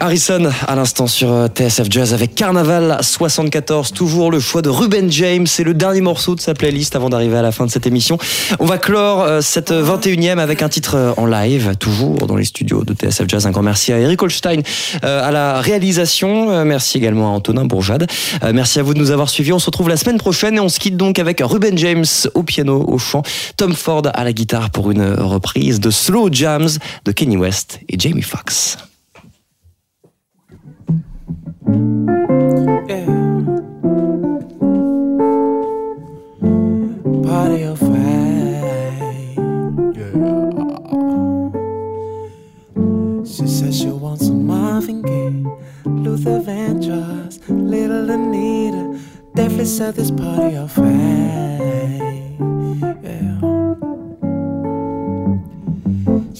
Harrison 0.00 0.50
à 0.66 0.74
l'instant 0.74 1.06
sur 1.06 1.32
euh, 1.32 1.48
TSF 1.48 1.86
Jazz 1.90 2.14
avec 2.14 2.34
Carnaval 2.34 2.98
74. 3.00 3.92
Toujours 3.92 4.30
le 4.30 4.38
choix 4.38 4.62
de 4.62 4.68
Ruben 4.68 5.10
James. 5.10 5.46
C'est 5.46 5.64
le 5.64 5.74
dernier 5.74 6.00
morceau 6.00 6.34
de 6.34 6.40
sa 6.40 6.54
playlist 6.54 6.94
avant 6.94 7.08
d'arriver 7.08 7.36
à 7.36 7.42
la 7.42 7.52
fin 7.52 7.66
de 7.66 7.70
cette 7.70 7.86
émission. 7.86 8.18
On 8.60 8.66
va 8.66 8.78
clore 8.78 9.22
euh, 9.22 9.40
cette 9.40 9.72
21e 9.72 10.38
avec 10.38 10.62
un 10.62 10.68
titre 10.68 10.96
euh, 10.96 11.12
en 11.16 11.26
live, 11.26 11.74
toujours 11.78 12.26
dans 12.26 12.36
les 12.36 12.44
studios 12.44 12.84
de 12.84 12.94
TSF 12.94 13.26
Jazz. 13.28 13.46
Un 13.46 13.50
grand 13.50 13.62
merci 13.62 13.92
à 13.92 13.98
Eric 13.98 14.22
Holstein 14.22 14.60
à 15.02 15.30
la 15.30 15.60
réalisation. 15.60 16.64
Merci 16.64 16.98
également 16.98 17.32
à 17.32 17.36
Antonin 17.36 17.64
Bourjade. 17.64 18.06
Merci 18.52 18.78
à 18.78 18.82
vous 18.82 18.94
de 18.94 18.98
nous 18.98 19.10
avoir 19.10 19.28
suivis. 19.28 19.52
On 19.52 19.58
se 19.58 19.66
retrouve 19.66 19.88
la 19.88 19.96
semaine 19.96 20.18
prochaine 20.18 20.56
et 20.56 20.60
on 20.60 20.68
se 20.68 20.78
quitte 20.78 20.96
donc 20.96 21.18
avec 21.18 21.40
Ruben 21.42 21.76
James 21.78 22.04
au 22.34 22.42
piano, 22.42 22.84
au 22.86 22.98
chant, 22.98 23.22
Tom 23.56 23.74
Ford 23.74 24.02
à 24.12 24.24
la 24.24 24.32
guitare 24.32 24.70
pour 24.70 24.90
une 24.90 25.14
reprise 25.14 25.80
de 25.80 25.90
Slow 25.90 26.28
Jams 26.30 26.70
de 27.04 27.12
Kenny 27.12 27.36
West 27.36 27.80
et 27.88 27.98
Jamie 27.98 28.22
Foxx. 28.22 28.76
Said 49.82 49.94
this 49.94 50.10
party 50.10 50.54
of 50.54 50.70
five. 50.70 50.86
Yeah. 53.02 53.51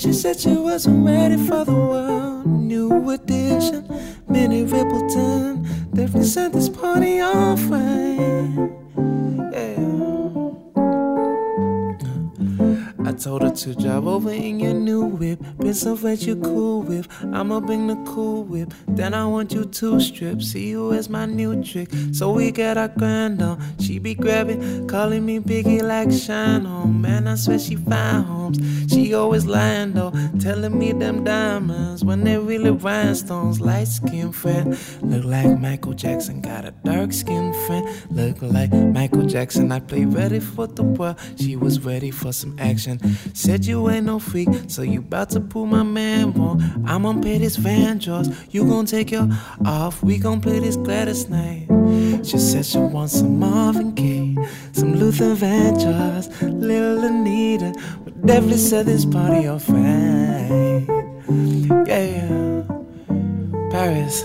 She 0.03 0.13
said 0.13 0.41
she 0.41 0.57
wasn't 0.57 1.07
ready 1.07 1.37
for 1.37 1.65
the 1.65 1.73
world. 1.73 2.45
New 2.45 3.09
edition, 3.11 3.87
Minnie 4.29 4.65
Rippleton. 4.65 5.63
Definitely 5.95 6.25
set 6.25 6.53
this 6.53 6.69
party 6.69 7.21
fire. 7.57 8.69
Yeah. 9.53 9.82
Told 13.23 13.43
her 13.43 13.51
to 13.51 13.75
drive 13.75 14.07
over 14.07 14.33
in 14.33 14.59
your 14.59 14.75
new 14.75 15.05
whip. 15.05 15.39
Been 15.59 15.75
so 15.75 15.95
fat 15.95 16.23
you 16.23 16.35
cool 16.35 16.83
with. 16.83 17.07
I'ma 17.33 17.61
bring 17.61 17.87
the 17.87 17.95
cool 18.05 18.43
whip. 18.43 18.75
Then 18.89 19.15
I 19.15 19.27
want 19.27 19.53
you 19.53 19.65
to 19.65 20.01
strip. 20.01 20.43
See 20.43 20.71
you 20.71 20.93
as 20.93 21.09
my 21.09 21.27
new 21.27 21.63
trick. 21.63 21.91
So 22.13 22.33
we 22.33 22.51
get 22.51 22.77
our 22.77 22.89
grand 22.89 23.41
on. 23.41 23.63
She 23.79 24.01
be 24.01 24.15
grabbing, 24.15 24.89
calling 24.89 25.25
me 25.25 25.39
Biggie 25.39 25.83
like 25.83 26.11
Shine 26.11 26.67
On. 26.67 27.01
Man, 27.01 27.29
I 27.29 27.37
swear 27.37 27.61
she 27.61 27.77
fine 27.77 28.25
homes. 28.25 28.59
She 28.93 29.15
always 29.15 29.47
lying 29.47 29.93
though, 29.93 30.13
telling 30.41 30.77
me 30.77 30.93
them 30.93 31.23
diamonds 31.23 32.05
when 32.05 32.25
they 32.25 32.39
really 32.39 32.71
rhinestones. 32.71 33.61
Light 33.61 33.87
skin 33.87 34.33
friend, 34.33 34.77
look 35.01 35.25
like 35.25 35.59
Michael 35.61 35.95
Jackson. 35.95 36.41
Got 36.41 36.65
a 36.65 36.73
dark 36.85 37.13
skin 37.13 37.55
friend, 37.67 37.89
look 38.11 38.43
like 38.43 38.73
Michael 38.73 39.27
Jackson. 39.27 39.71
I 39.71 39.79
play 39.79 40.07
ready 40.07 40.41
for 40.41 40.67
the 40.67 40.83
world. 40.83 41.17
She 41.39 41.55
was 41.55 41.81
ready 41.85 42.11
for 42.11 42.33
some 42.33 42.57
action. 42.59 43.01
Said 43.35 43.65
you 43.65 43.89
ain't 43.91 44.07
no 44.07 44.19
freak, 44.19 44.49
so 44.69 44.83
you 44.83 45.01
bout 45.01 45.31
to 45.31 45.41
pull 45.41 45.67
my 45.67 45.83
man 45.83 46.33
wrong. 46.33 46.63
I'm 46.87 47.03
gonna 47.03 47.21
pay 47.21 47.39
this 47.39 47.57
Van 47.57 47.99
Jaws. 47.99 48.29
You 48.51 48.65
gon' 48.65 48.87
take 48.87 49.11
your 49.11 49.29
off. 49.65 50.03
We 50.03 50.19
gon' 50.19 50.41
play 50.41 50.59
this 50.61 50.77
Gladys 50.77 51.29
night. 51.29 51.67
She 52.25 52.39
said 52.39 52.65
she 52.65 52.79
wants 52.79 53.19
some 53.19 53.39
Marvin 53.39 53.95
Gaye, 53.95 54.37
some 54.73 54.95
Luther 54.95 55.35
Vandross, 55.35 56.31
Little 56.41 57.05
Anita. 57.05 57.73
But 58.05 58.27
definitely 58.27 58.59
said 58.59 58.87
this 58.87 59.05
party 59.05 59.47
on 59.47 59.59
fine. 59.59 60.87
Yeah, 61.87 62.63
Paris. 63.71 64.25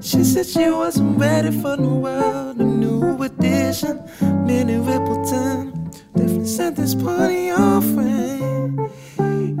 She 0.00 0.24
said 0.24 0.46
she 0.46 0.70
wasn't 0.70 1.18
ready 1.18 1.50
for 1.50 1.76
the 1.76 1.88
world, 1.88 2.58
a 2.58 2.64
new 2.64 3.22
edition. 3.22 4.00
Minnie 4.46 4.78
Rippleton, 4.78 5.77
Definitely 6.14 6.46
set 6.46 6.76
this 6.76 6.94
party 6.94 7.50
off 7.50 7.84
right. 7.96 8.90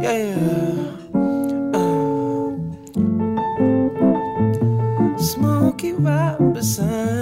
Yeah. 0.00 0.36
Uh. 1.74 2.56
Smokey 5.18 5.92
right 5.92 6.38
beside. 6.54 7.17